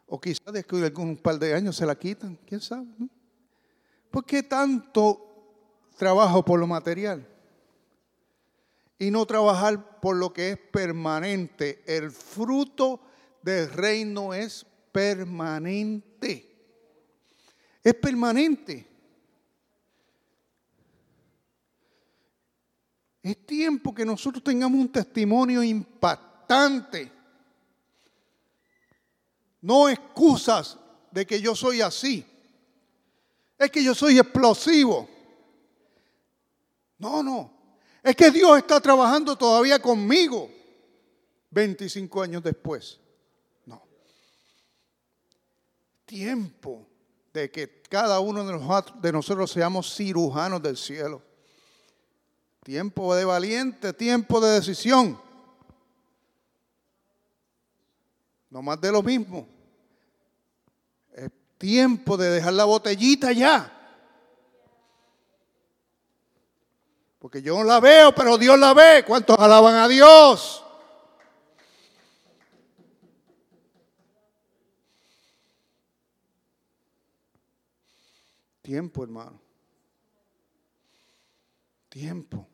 O 0.07 0.19
quizás 0.19 0.53
después 0.53 0.81
de 0.81 0.87
algún 0.87 1.17
par 1.17 1.37
de 1.37 1.53
años 1.53 1.75
se 1.75 1.85
la 1.85 1.95
quitan, 1.95 2.39
quién 2.45 2.61
sabe. 2.61 2.87
¿Por 4.09 4.25
qué 4.25 4.41
tanto 4.41 5.21
trabajo 5.97 6.43
por 6.43 6.59
lo 6.59 6.65
material? 6.65 7.27
Y 8.97 9.11
no 9.11 9.25
trabajar 9.25 9.99
por 9.99 10.15
lo 10.15 10.31
que 10.31 10.51
es 10.51 10.57
permanente. 10.57 11.83
El 11.85 12.09
fruto 12.09 13.01
del 13.41 13.69
reino 13.69 14.33
es 14.33 14.65
permanente. 14.93 16.55
Es 17.83 17.93
permanente. 17.93 18.87
Es 23.21 23.45
tiempo 23.45 23.93
que 23.93 24.05
nosotros 24.05 24.41
tengamos 24.41 24.79
un 24.79 24.89
testimonio 24.89 25.61
impactante 25.61 27.16
no 29.61 29.89
excusas 29.89 30.77
de 31.11 31.25
que 31.25 31.41
yo 31.41 31.55
soy 31.55 31.81
así. 31.81 32.25
Es 33.57 33.71
que 33.71 33.83
yo 33.83 33.95
soy 33.95 34.19
explosivo. 34.19 35.09
No, 36.97 37.23
no. 37.23 37.51
Es 38.03 38.15
que 38.15 38.31
Dios 38.31 38.57
está 38.57 38.79
trabajando 38.79 39.35
todavía 39.35 39.81
conmigo 39.81 40.49
25 41.51 42.21
años 42.21 42.43
después. 42.43 42.99
No. 43.65 43.81
Tiempo 46.05 46.87
de 47.33 47.51
que 47.51 47.81
cada 47.89 48.19
uno 48.19 48.45
de 48.45 49.11
nosotros 49.11 49.51
seamos 49.51 49.95
cirujanos 49.95 50.61
del 50.61 50.77
cielo. 50.77 51.21
Tiempo 52.63 53.15
de 53.15 53.25
valiente, 53.25 53.93
tiempo 53.93 54.39
de 54.39 54.51
decisión. 54.51 55.26
No 58.49 58.61
más 58.61 58.79
de 58.79 58.91
lo 58.91 59.03
mismo. 59.03 59.47
Es 61.13 61.29
tiempo 61.57 62.17
de 62.17 62.29
dejar 62.29 62.53
la 62.53 62.65
botellita 62.65 63.31
ya. 63.31 63.73
Porque 67.19 67.41
yo 67.41 67.57
no 67.57 67.63
la 67.63 67.79
veo, 67.79 68.13
pero 68.15 68.37
Dios 68.37 68.57
la 68.57 68.73
ve. 68.73 69.03
¿Cuántos 69.05 69.37
alaban 69.37 69.75
a 69.75 69.87
Dios? 69.87 70.63
Tiempo, 78.61 79.03
hermano. 79.03 79.41
Tiempo. 81.89 82.47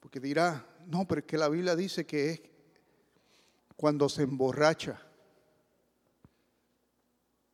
Porque 0.00 0.20
dirá, 0.20 0.66
no, 0.86 1.06
pero 1.06 1.20
es 1.20 1.26
que 1.26 1.38
la 1.38 1.48
Biblia 1.48 1.76
dice 1.76 2.06
que 2.06 2.30
es 2.30 2.40
cuando 3.84 4.08
se 4.08 4.22
emborracha. 4.22 4.98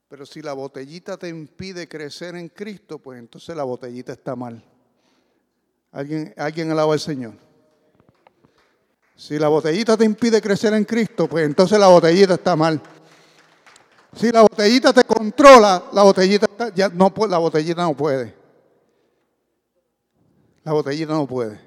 Pero 0.09 0.25
si 0.25 0.41
la 0.41 0.53
botellita 0.53 1.17
te 1.17 1.29
impide 1.29 1.89
crecer 1.89 2.37
en 2.37 2.49
Cristo, 2.49 3.01
pues 3.01 3.19
entonces 3.19 3.57
la 3.57 3.65
botellita 3.65 4.13
está 4.13 4.37
mal. 4.37 4.63
¿Alguien, 5.91 6.33
alguien 6.37 6.71
alaba 6.71 6.93
al 6.93 7.01
Señor? 7.01 7.33
Si 9.17 9.41
la 9.41 9.49
botellita 9.49 9.97
te 9.97 10.05
impide 10.05 10.41
crecer 10.41 10.73
en 10.75 10.85
Cristo, 10.85 11.27
pues 11.27 11.45
entonces 11.45 11.81
la 11.81 11.89
botellita 11.89 12.35
está 12.35 12.55
mal. 12.55 12.81
Si 14.15 14.31
la 14.31 14.43
botellita 14.43 14.93
te 14.93 15.03
controla, 15.03 15.83
la 15.93 16.05
botellita 16.05 16.47
ya 16.73 16.89
la 16.91 17.39
botellita 17.39 17.83
no 17.83 17.97
puede. 17.97 18.37
La 20.63 20.75
botellita 20.75 21.13
no 21.13 21.27
puede. 21.27 21.61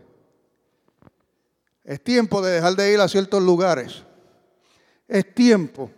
Es 1.84 2.02
tiempo 2.02 2.42
de 2.42 2.54
dejar 2.54 2.78
de 2.78 2.94
ir 2.94 3.02
a 3.02 3.10
ciertos 3.10 3.44
lugares 3.44 4.06
es 5.08 5.34
tiempo 5.34 5.92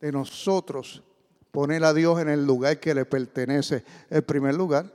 de 0.00 0.12
nosotros 0.12 1.02
Poner 1.50 1.82
a 1.84 1.92
Dios 1.92 2.20
en 2.20 2.28
el 2.28 2.46
lugar 2.46 2.78
que 2.78 2.94
le 2.94 3.04
pertenece, 3.04 3.84
el 4.08 4.22
primer 4.22 4.54
lugar. 4.54 4.86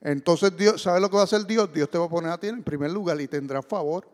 Entonces 0.00 0.56
Dios, 0.56 0.82
¿sabe 0.82 1.00
lo 1.00 1.08
que 1.08 1.16
va 1.16 1.22
a 1.22 1.24
hacer 1.24 1.46
Dios? 1.46 1.72
Dios 1.72 1.88
te 1.90 1.98
va 1.98 2.06
a 2.06 2.08
poner 2.08 2.32
a 2.32 2.38
ti 2.38 2.48
en 2.48 2.64
primer 2.64 2.90
lugar 2.90 3.20
y 3.20 3.28
tendrá 3.28 3.62
favor. 3.62 4.08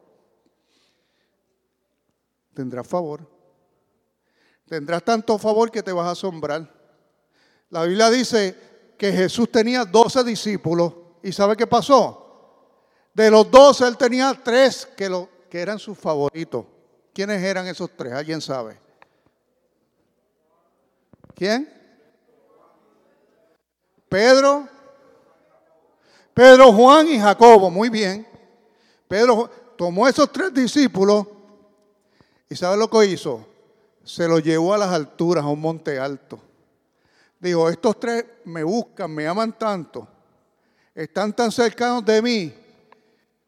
Tendrá 2.53 2.85
favor. 2.85 3.27
Tendrás 4.69 5.03
tanto 5.05 5.39
favor 5.39 5.71
que 5.71 5.83
te 5.83 5.93
vas 5.93 6.07
a 6.07 6.11
asombrar. 6.11 6.71
La 7.71 7.85
Biblia 7.85 8.11
dice 8.11 8.55
que 8.99 9.13
Jesús 9.13 9.51
tenía 9.51 9.85
12 9.85 10.25
discípulos 10.25 10.93
y 11.23 11.33
¿sabe 11.33 11.57
qué 11.57 11.67
pasó? 11.67 12.23
De 13.15 13.31
los 13.31 13.51
12 13.51 13.87
él 13.87 13.97
tenía 13.97 14.39
tres 14.45 14.87
que, 14.95 15.09
lo, 15.09 15.29
que 15.49 15.61
eran 15.61 15.79
sus 15.79 15.97
favoritos. 15.97 16.67
¿Quiénes 17.17 17.43
eran 17.43 17.67
esos 17.67 17.89
tres? 17.97 18.13
¿Alguien 18.13 18.43
sabe? 18.43 18.79
¿Quién? 21.35 21.67
Pedro, 24.07 24.69
Pedro, 26.35 26.75
Juan 26.75 27.09
y 27.09 27.19
Jacobo. 27.19 27.71
Muy 27.71 27.89
bien. 27.89 28.29
Pedro 29.09 29.49
tomó 29.79 30.07
esos 30.07 30.31
tres 30.31 30.53
discípulos 30.53 31.27
y 32.51 32.55
¿sabe 32.55 32.77
lo 32.77 32.91
que 32.91 33.07
hizo? 33.07 33.47
Se 34.05 34.29
los 34.29 34.43
llevó 34.43 34.75
a 34.75 34.79
las 34.79 34.91
alturas, 34.91 35.43
a 35.43 35.49
un 35.49 35.63
monte 35.63 35.99
alto. 35.99 36.39
Dijo, 37.41 37.71
estos 37.71 37.99
tres 37.99 38.27
me 38.45 38.63
buscan, 38.63 39.11
me 39.11 39.27
aman 39.27 39.59
tanto, 39.59 40.07
están 40.95 41.33
tan 41.33 41.51
cercanos 41.51 42.05
de 42.05 42.21
mí, 42.21 42.55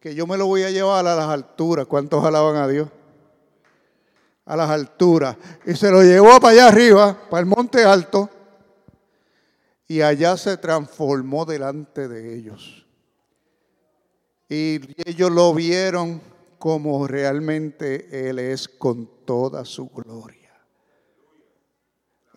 que 0.01 0.15
yo 0.15 0.27
me 0.27 0.39
los 0.39 0.47
voy 0.47 0.63
a 0.63 0.71
llevar 0.71 1.07
a 1.07 1.15
las 1.15 1.29
alturas. 1.29 1.87
¿Cuántos 1.87 2.25
alaban 2.25 2.57
a 2.57 2.67
Dios? 2.67 2.89
A 4.49 4.57
las 4.57 4.71
alturas. 4.71 5.37
Y 5.67 5.75
se 5.75 5.91
lo 5.91 6.03
llevó 6.03 6.41
para 6.41 6.55
allá 6.55 6.69
arriba, 6.69 7.17
para 7.31 7.41
el 7.41 7.47
monte 7.47 7.85
alto, 7.85 8.31
y 9.87 10.01
allá 10.01 10.37
se 10.37 10.57
transformó 10.57 11.45
delante 11.45 12.09
de 12.09 12.35
ellos. 12.35 12.87
Y 14.49 14.81
ellos 15.09 15.31
lo 15.31 15.55
vieron 15.55 16.21
como 16.59 17.07
realmente 17.07 18.29
Él 18.29 18.39
es 18.39 18.69
con 18.69 19.09
toda 19.25 19.65
su 19.67 19.89
gloria. 19.91 20.37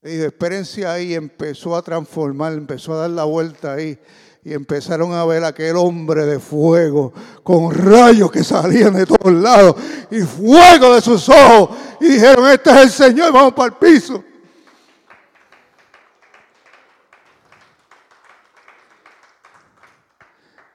Y 0.03 0.09
dijo, 0.09 0.25
espérense 0.25 0.85
ahí, 0.85 1.13
empezó 1.13 1.75
a 1.75 1.81
transformar, 1.81 2.53
empezó 2.53 2.93
a 2.93 3.01
dar 3.01 3.09
la 3.11 3.23
vuelta 3.23 3.73
ahí 3.73 3.97
y 4.43 4.53
empezaron 4.53 5.13
a 5.13 5.23
ver 5.25 5.43
aquel 5.43 5.75
hombre 5.75 6.25
de 6.25 6.39
fuego 6.39 7.13
con 7.43 7.73
rayos 7.73 8.31
que 8.31 8.43
salían 8.43 8.93
de 8.95 9.05
todos 9.05 9.31
lados 9.31 9.75
y 10.09 10.21
fuego 10.21 10.95
de 10.95 11.01
sus 11.01 11.29
ojos. 11.29 11.77
Y 11.99 12.07
dijeron, 12.07 12.49
este 12.49 12.71
es 12.71 12.77
el 12.77 12.89
Señor, 12.89 13.31
vamos 13.31 13.53
para 13.53 13.67
el 13.67 13.73
piso. 13.73 14.23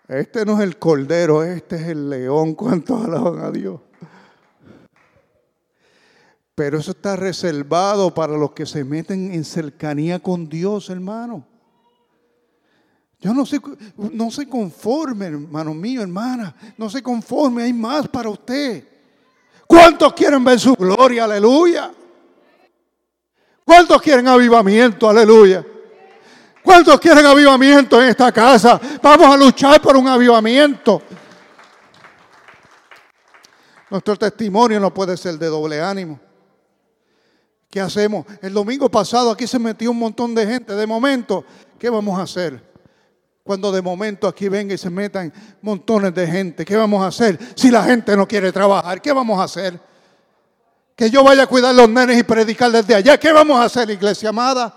Este 0.06 0.44
no 0.44 0.56
es 0.58 0.60
el 0.60 0.78
cordero, 0.78 1.42
este 1.42 1.74
es 1.74 1.88
el 1.88 2.08
león. 2.08 2.54
¿Cuántos 2.54 3.04
alaban 3.04 3.40
a 3.40 3.50
Dios? 3.50 3.80
Pero 6.54 6.78
eso 6.78 6.92
está 6.92 7.16
reservado 7.16 8.14
para 8.14 8.36
los 8.36 8.52
que 8.52 8.64
se 8.64 8.84
meten 8.84 9.34
en 9.34 9.44
cercanía 9.44 10.20
con 10.20 10.48
Dios, 10.48 10.88
hermano. 10.88 11.55
Yo 13.20 13.32
no 13.32 13.46
se, 13.46 13.60
no 13.96 14.30
se 14.30 14.48
conforme, 14.48 15.26
hermano 15.26 15.74
mío, 15.74 16.02
hermana. 16.02 16.54
No 16.76 16.90
se 16.90 17.02
conforme, 17.02 17.62
hay 17.62 17.72
más 17.72 18.06
para 18.08 18.28
usted. 18.28 18.86
¿Cuántos 19.66 20.12
quieren 20.12 20.44
ver 20.44 20.60
su 20.60 20.74
gloria? 20.74 21.24
Aleluya. 21.24 21.90
¿Cuántos 23.64 24.00
quieren 24.00 24.28
avivamiento? 24.28 25.08
Aleluya. 25.08 25.64
¿Cuántos 26.62 27.00
quieren 27.00 27.24
avivamiento 27.24 28.00
en 28.02 28.08
esta 28.08 28.30
casa? 28.30 28.80
Vamos 29.02 29.26
a 29.26 29.36
luchar 29.36 29.80
por 29.80 29.96
un 29.96 30.06
avivamiento. 30.08 31.02
Nuestro 33.88 34.16
testimonio 34.16 34.80
no 34.80 34.92
puede 34.92 35.16
ser 35.16 35.38
de 35.38 35.46
doble 35.46 35.80
ánimo. 35.80 36.18
¿Qué 37.70 37.80
hacemos? 37.80 38.26
El 38.42 38.52
domingo 38.52 38.88
pasado 38.88 39.30
aquí 39.30 39.46
se 39.46 39.58
metió 39.58 39.90
un 39.90 39.98
montón 39.98 40.34
de 40.34 40.46
gente. 40.46 40.74
De 40.74 40.86
momento, 40.86 41.44
¿qué 41.78 41.88
vamos 41.88 42.18
a 42.18 42.22
hacer? 42.22 42.65
Cuando 43.46 43.70
de 43.70 43.80
momento 43.80 44.26
aquí 44.26 44.48
venga 44.48 44.74
y 44.74 44.78
se 44.78 44.90
metan 44.90 45.32
montones 45.62 46.12
de 46.12 46.26
gente, 46.26 46.64
¿qué 46.64 46.74
vamos 46.74 47.00
a 47.00 47.06
hacer? 47.06 47.38
Si 47.54 47.70
la 47.70 47.84
gente 47.84 48.16
no 48.16 48.26
quiere 48.26 48.50
trabajar, 48.50 49.00
¿qué 49.00 49.12
vamos 49.12 49.38
a 49.38 49.44
hacer? 49.44 49.80
Que 50.96 51.08
yo 51.08 51.22
vaya 51.22 51.44
a 51.44 51.46
cuidar 51.46 51.72
los 51.72 51.88
nenes 51.88 52.18
y 52.18 52.24
predicar 52.24 52.72
desde 52.72 52.96
allá, 52.96 53.16
¿qué 53.16 53.30
vamos 53.30 53.56
a 53.60 53.62
hacer, 53.62 53.88
iglesia 53.88 54.30
amada? 54.30 54.74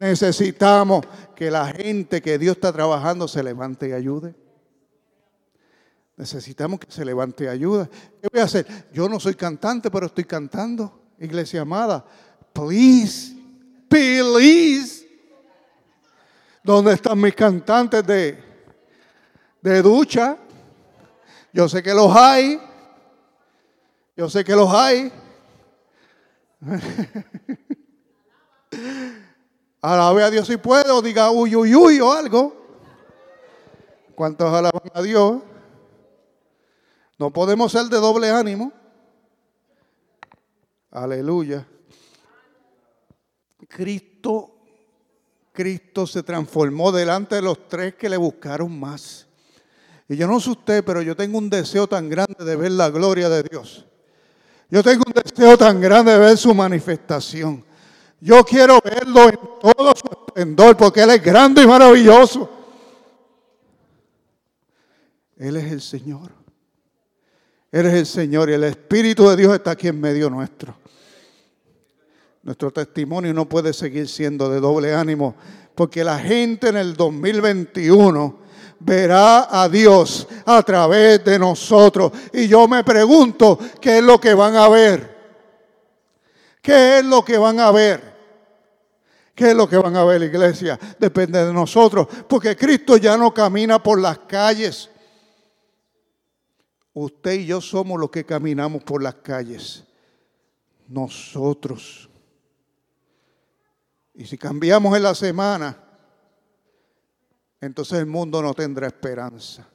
Necesitamos 0.00 1.06
que 1.36 1.48
la 1.48 1.68
gente 1.68 2.20
que 2.20 2.36
Dios 2.36 2.56
está 2.56 2.72
trabajando 2.72 3.28
se 3.28 3.44
levante 3.44 3.90
y 3.90 3.92
ayude. 3.92 4.34
Necesitamos 6.16 6.80
que 6.80 6.90
se 6.90 7.04
levante 7.04 7.44
y 7.44 7.46
ayude. 7.46 7.88
¿Qué 8.20 8.26
voy 8.32 8.40
a 8.40 8.44
hacer? 8.44 8.66
Yo 8.92 9.08
no 9.08 9.20
soy 9.20 9.36
cantante, 9.36 9.88
pero 9.88 10.06
estoy 10.06 10.24
cantando. 10.24 11.12
Iglesia 11.20 11.60
amada, 11.60 12.04
please, 12.52 13.36
please 13.88 14.95
¿Dónde 16.66 16.92
están 16.94 17.20
mis 17.20 17.32
cantantes 17.32 18.04
de, 18.04 18.42
de 19.62 19.82
ducha? 19.82 20.36
Yo 21.52 21.68
sé 21.68 21.80
que 21.80 21.94
los 21.94 22.12
hay. 22.16 22.60
Yo 24.16 24.28
sé 24.28 24.44
que 24.44 24.56
los 24.56 24.68
hay. 24.74 25.12
Alabe 29.80 30.24
a 30.24 30.30
Dios 30.30 30.48
si 30.48 30.56
puede, 30.56 30.90
o 30.90 31.00
diga 31.00 31.30
uy, 31.30 31.54
uy, 31.54 31.72
uy, 31.72 32.00
o 32.00 32.12
algo. 32.12 32.52
¿Cuántos 34.16 34.52
alaban 34.52 34.90
a 34.92 35.02
Dios? 35.02 35.42
No 37.16 37.32
podemos 37.32 37.70
ser 37.70 37.84
de 37.84 37.98
doble 37.98 38.28
ánimo. 38.28 38.72
Aleluya. 40.90 41.64
Cristo 43.68 44.55
Cristo 45.56 46.06
se 46.06 46.22
transformó 46.22 46.92
delante 46.92 47.36
de 47.36 47.42
los 47.42 47.66
tres 47.66 47.94
que 47.94 48.08
le 48.10 48.18
buscaron 48.18 48.78
más. 48.78 49.26
Y 50.08 50.16
yo 50.16 50.28
no 50.28 50.38
sé 50.38 50.50
usted, 50.50 50.84
pero 50.84 51.02
yo 51.02 51.16
tengo 51.16 51.38
un 51.38 51.50
deseo 51.50 51.88
tan 51.88 52.08
grande 52.08 52.44
de 52.44 52.54
ver 52.54 52.70
la 52.72 52.90
gloria 52.90 53.28
de 53.28 53.42
Dios. 53.42 53.84
Yo 54.70 54.82
tengo 54.82 55.02
un 55.06 55.12
deseo 55.12 55.56
tan 55.56 55.80
grande 55.80 56.12
de 56.12 56.18
ver 56.18 56.36
su 56.36 56.54
manifestación. 56.54 57.64
Yo 58.20 58.44
quiero 58.44 58.78
verlo 58.84 59.28
en 59.28 59.38
todo 59.60 59.94
su 59.96 60.26
esplendor 60.26 60.76
porque 60.76 61.02
Él 61.02 61.10
es 61.10 61.22
grande 61.22 61.62
y 61.62 61.66
maravilloso. 61.66 62.50
Él 65.38 65.56
es 65.56 65.72
el 65.72 65.80
Señor. 65.80 66.32
Él 67.72 67.86
es 67.86 67.94
el 67.94 68.06
Señor 68.06 68.50
y 68.50 68.52
el 68.52 68.64
Espíritu 68.64 69.28
de 69.28 69.36
Dios 69.36 69.54
está 69.54 69.72
aquí 69.72 69.88
en 69.88 70.00
medio 70.00 70.28
nuestro. 70.28 70.76
Nuestro 72.46 72.70
testimonio 72.70 73.34
no 73.34 73.48
puede 73.48 73.72
seguir 73.72 74.08
siendo 74.08 74.48
de 74.48 74.60
doble 74.60 74.94
ánimo, 74.94 75.34
porque 75.74 76.04
la 76.04 76.16
gente 76.16 76.68
en 76.68 76.76
el 76.76 76.94
2021 76.94 78.38
verá 78.78 79.48
a 79.50 79.68
Dios 79.68 80.28
a 80.44 80.62
través 80.62 81.24
de 81.24 81.40
nosotros. 81.40 82.12
Y 82.32 82.46
yo 82.46 82.68
me 82.68 82.84
pregunto, 82.84 83.58
¿qué 83.80 83.98
es 83.98 84.04
lo 84.04 84.20
que 84.20 84.32
van 84.32 84.54
a 84.54 84.68
ver? 84.68 85.16
¿Qué 86.62 87.00
es 87.00 87.04
lo 87.04 87.24
que 87.24 87.36
van 87.36 87.58
a 87.58 87.72
ver? 87.72 88.14
¿Qué 89.34 89.50
es 89.50 89.56
lo 89.56 89.68
que 89.68 89.78
van 89.78 89.96
a 89.96 90.04
ver, 90.04 90.22
iglesia? 90.22 90.78
Depende 91.00 91.44
de 91.44 91.52
nosotros, 91.52 92.06
porque 92.28 92.56
Cristo 92.56 92.96
ya 92.96 93.16
no 93.16 93.34
camina 93.34 93.82
por 93.82 94.00
las 94.00 94.20
calles. 94.20 94.88
Usted 96.94 97.40
y 97.40 97.46
yo 97.46 97.60
somos 97.60 97.98
los 97.98 98.08
que 98.08 98.24
caminamos 98.24 98.84
por 98.84 99.02
las 99.02 99.16
calles. 99.16 99.82
Nosotros. 100.86 102.08
Y 104.16 104.24
si 104.24 104.38
cambiamos 104.38 104.96
en 104.96 105.02
la 105.02 105.14
semana, 105.14 105.76
entonces 107.60 107.98
el 107.98 108.06
mundo 108.06 108.40
no 108.40 108.54
tendrá 108.54 108.86
esperanza. 108.86 109.68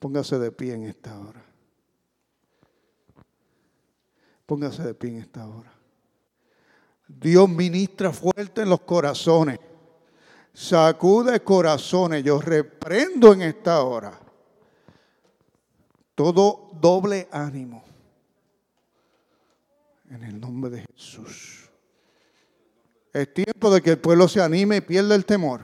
Póngase 0.00 0.38
de 0.38 0.50
pie 0.50 0.74
en 0.74 0.84
esta 0.84 1.18
hora. 1.18 1.44
Póngase 4.46 4.82
de 4.82 4.94
pie 4.94 5.10
en 5.10 5.16
esta 5.18 5.46
hora. 5.46 5.72
Dios 7.06 7.48
ministra 7.48 8.12
fuerte 8.12 8.62
en 8.62 8.68
los 8.68 8.80
corazones. 8.80 9.60
Sacude 10.52 11.40
corazones. 11.44 12.24
Yo 12.24 12.40
reprendo 12.40 13.32
en 13.32 13.42
esta 13.42 13.82
hora 13.82 14.18
todo 16.16 16.70
doble 16.80 17.28
ánimo. 17.30 17.84
En 20.10 20.24
el 20.24 20.40
nombre 20.40 20.70
de 20.70 20.84
Jesús. 20.92 21.65
Es 23.16 23.32
tiempo 23.32 23.72
de 23.72 23.80
que 23.80 23.92
el 23.92 23.98
pueblo 23.98 24.28
se 24.28 24.42
anime 24.42 24.76
y 24.76 24.80
pierda 24.82 25.14
el 25.14 25.24
temor. 25.24 25.62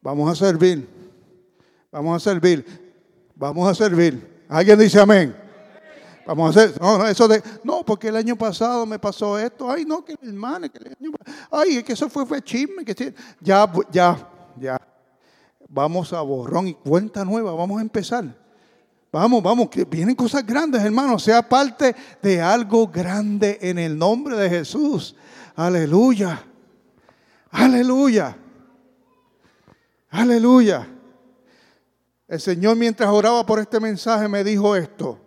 Vamos 0.00 0.28
a 0.28 0.34
servir. 0.34 0.88
Vamos 1.92 2.16
a 2.16 2.30
servir. 2.30 2.66
Vamos 3.36 3.68
a 3.68 3.74
servir. 3.76 4.44
¿Alguien 4.48 4.76
dice 4.76 4.98
amén? 4.98 5.36
Vamos 6.26 6.56
a 6.56 6.60
hacer, 6.60 6.80
no, 6.80 6.98
no, 6.98 7.06
eso 7.06 7.28
de, 7.28 7.40
no, 7.62 7.84
porque 7.84 8.08
el 8.08 8.16
año 8.16 8.36
pasado 8.36 8.84
me 8.86 8.98
pasó 8.98 9.38
esto, 9.38 9.70
ay, 9.70 9.84
no, 9.84 10.04
que 10.04 10.14
el 10.20 10.30
hermano, 10.30 10.70
que 10.70 10.78
el 10.78 10.96
año, 11.00 11.12
ay, 11.50 11.76
es 11.76 11.84
que 11.84 11.92
eso 11.92 12.08
fue, 12.08 12.26
fue 12.26 12.42
chisme, 12.42 12.84
que 12.84 13.14
ya, 13.40 13.72
ya, 13.92 14.28
ya. 14.58 14.80
Vamos 15.68 16.12
a 16.12 16.22
borrón 16.22 16.66
y 16.66 16.74
cuenta 16.74 17.24
nueva, 17.24 17.54
vamos 17.54 17.78
a 17.78 17.82
empezar. 17.82 18.24
Vamos, 19.12 19.42
vamos, 19.42 19.68
que 19.68 19.84
vienen 19.84 20.16
cosas 20.16 20.44
grandes, 20.44 20.82
hermano, 20.82 21.20
sea 21.20 21.48
parte 21.48 21.94
de 22.20 22.40
algo 22.40 22.88
grande 22.88 23.58
en 23.60 23.78
el 23.78 23.96
nombre 23.96 24.36
de 24.36 24.50
Jesús. 24.50 25.14
Aleluya. 25.54 26.42
Aleluya. 27.50 28.36
Aleluya. 30.10 30.88
El 32.28 32.40
Señor 32.40 32.76
mientras 32.76 33.10
oraba 33.10 33.44
por 33.44 33.58
este 33.58 33.78
mensaje 33.78 34.28
me 34.28 34.42
dijo 34.42 34.74
esto. 34.74 35.18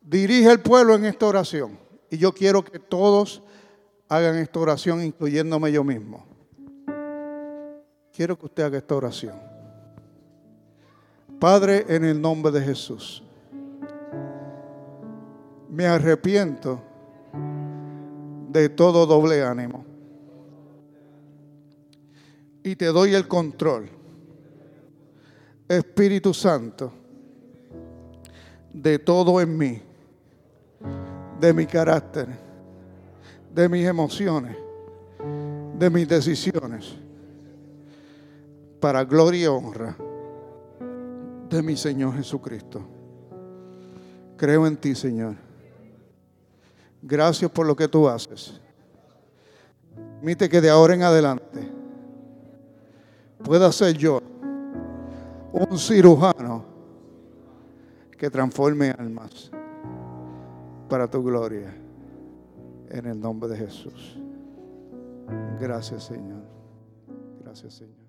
Dirige 0.00 0.50
el 0.50 0.60
pueblo 0.60 0.94
en 0.94 1.04
esta 1.04 1.26
oración. 1.26 1.78
Y 2.10 2.18
yo 2.18 2.32
quiero 2.32 2.64
que 2.64 2.78
todos 2.78 3.42
hagan 4.08 4.36
esta 4.36 4.60
oración, 4.60 5.02
incluyéndome 5.02 5.72
yo 5.72 5.84
mismo. 5.84 6.26
Quiero 8.12 8.38
que 8.38 8.46
usted 8.46 8.64
haga 8.64 8.78
esta 8.78 8.94
oración. 8.94 9.34
Padre, 11.40 11.86
en 11.88 12.04
el 12.04 12.20
nombre 12.20 12.52
de 12.52 12.60
Jesús, 12.60 13.22
me 15.70 15.86
arrepiento 15.86 16.82
de 18.52 18.68
todo 18.68 19.06
doble 19.06 19.42
ánimo. 19.42 19.84
Y 22.62 22.76
te 22.76 22.86
doy 22.86 23.14
el 23.14 23.26
control 23.26 23.88
Espíritu 25.66 26.34
Santo, 26.34 26.92
de 28.72 28.98
todo 28.98 29.40
en 29.40 29.56
mí, 29.56 29.82
de 31.40 31.52
mi 31.54 31.66
carácter, 31.66 32.28
de 33.54 33.68
mis 33.68 33.86
emociones, 33.86 34.56
de 35.78 35.90
mis 35.90 36.06
decisiones, 36.06 36.94
para 38.80 39.04
gloria 39.04 39.44
y 39.44 39.46
honra 39.46 39.96
de 41.48 41.62
mi 41.62 41.76
Señor 41.76 42.14
Jesucristo. 42.16 42.82
Creo 44.36 44.66
en 44.66 44.76
ti, 44.76 44.94
Señor. 44.94 45.51
Gracias 47.02 47.50
por 47.50 47.66
lo 47.66 47.74
que 47.74 47.88
tú 47.88 48.08
haces. 48.08 48.60
Permite 49.94 50.48
que 50.48 50.60
de 50.60 50.70
ahora 50.70 50.94
en 50.94 51.02
adelante 51.02 51.68
pueda 53.42 53.70
ser 53.72 53.96
yo 53.96 54.20
un 55.52 55.76
cirujano 55.76 56.64
que 58.16 58.30
transforme 58.30 58.90
almas 58.90 59.50
para 60.88 61.10
tu 61.10 61.22
gloria. 61.22 61.74
En 62.88 63.06
el 63.06 63.18
nombre 63.18 63.48
de 63.48 63.56
Jesús. 63.56 64.18
Gracias 65.58 66.04
Señor. 66.04 66.42
Gracias 67.42 67.74
Señor. 67.74 68.01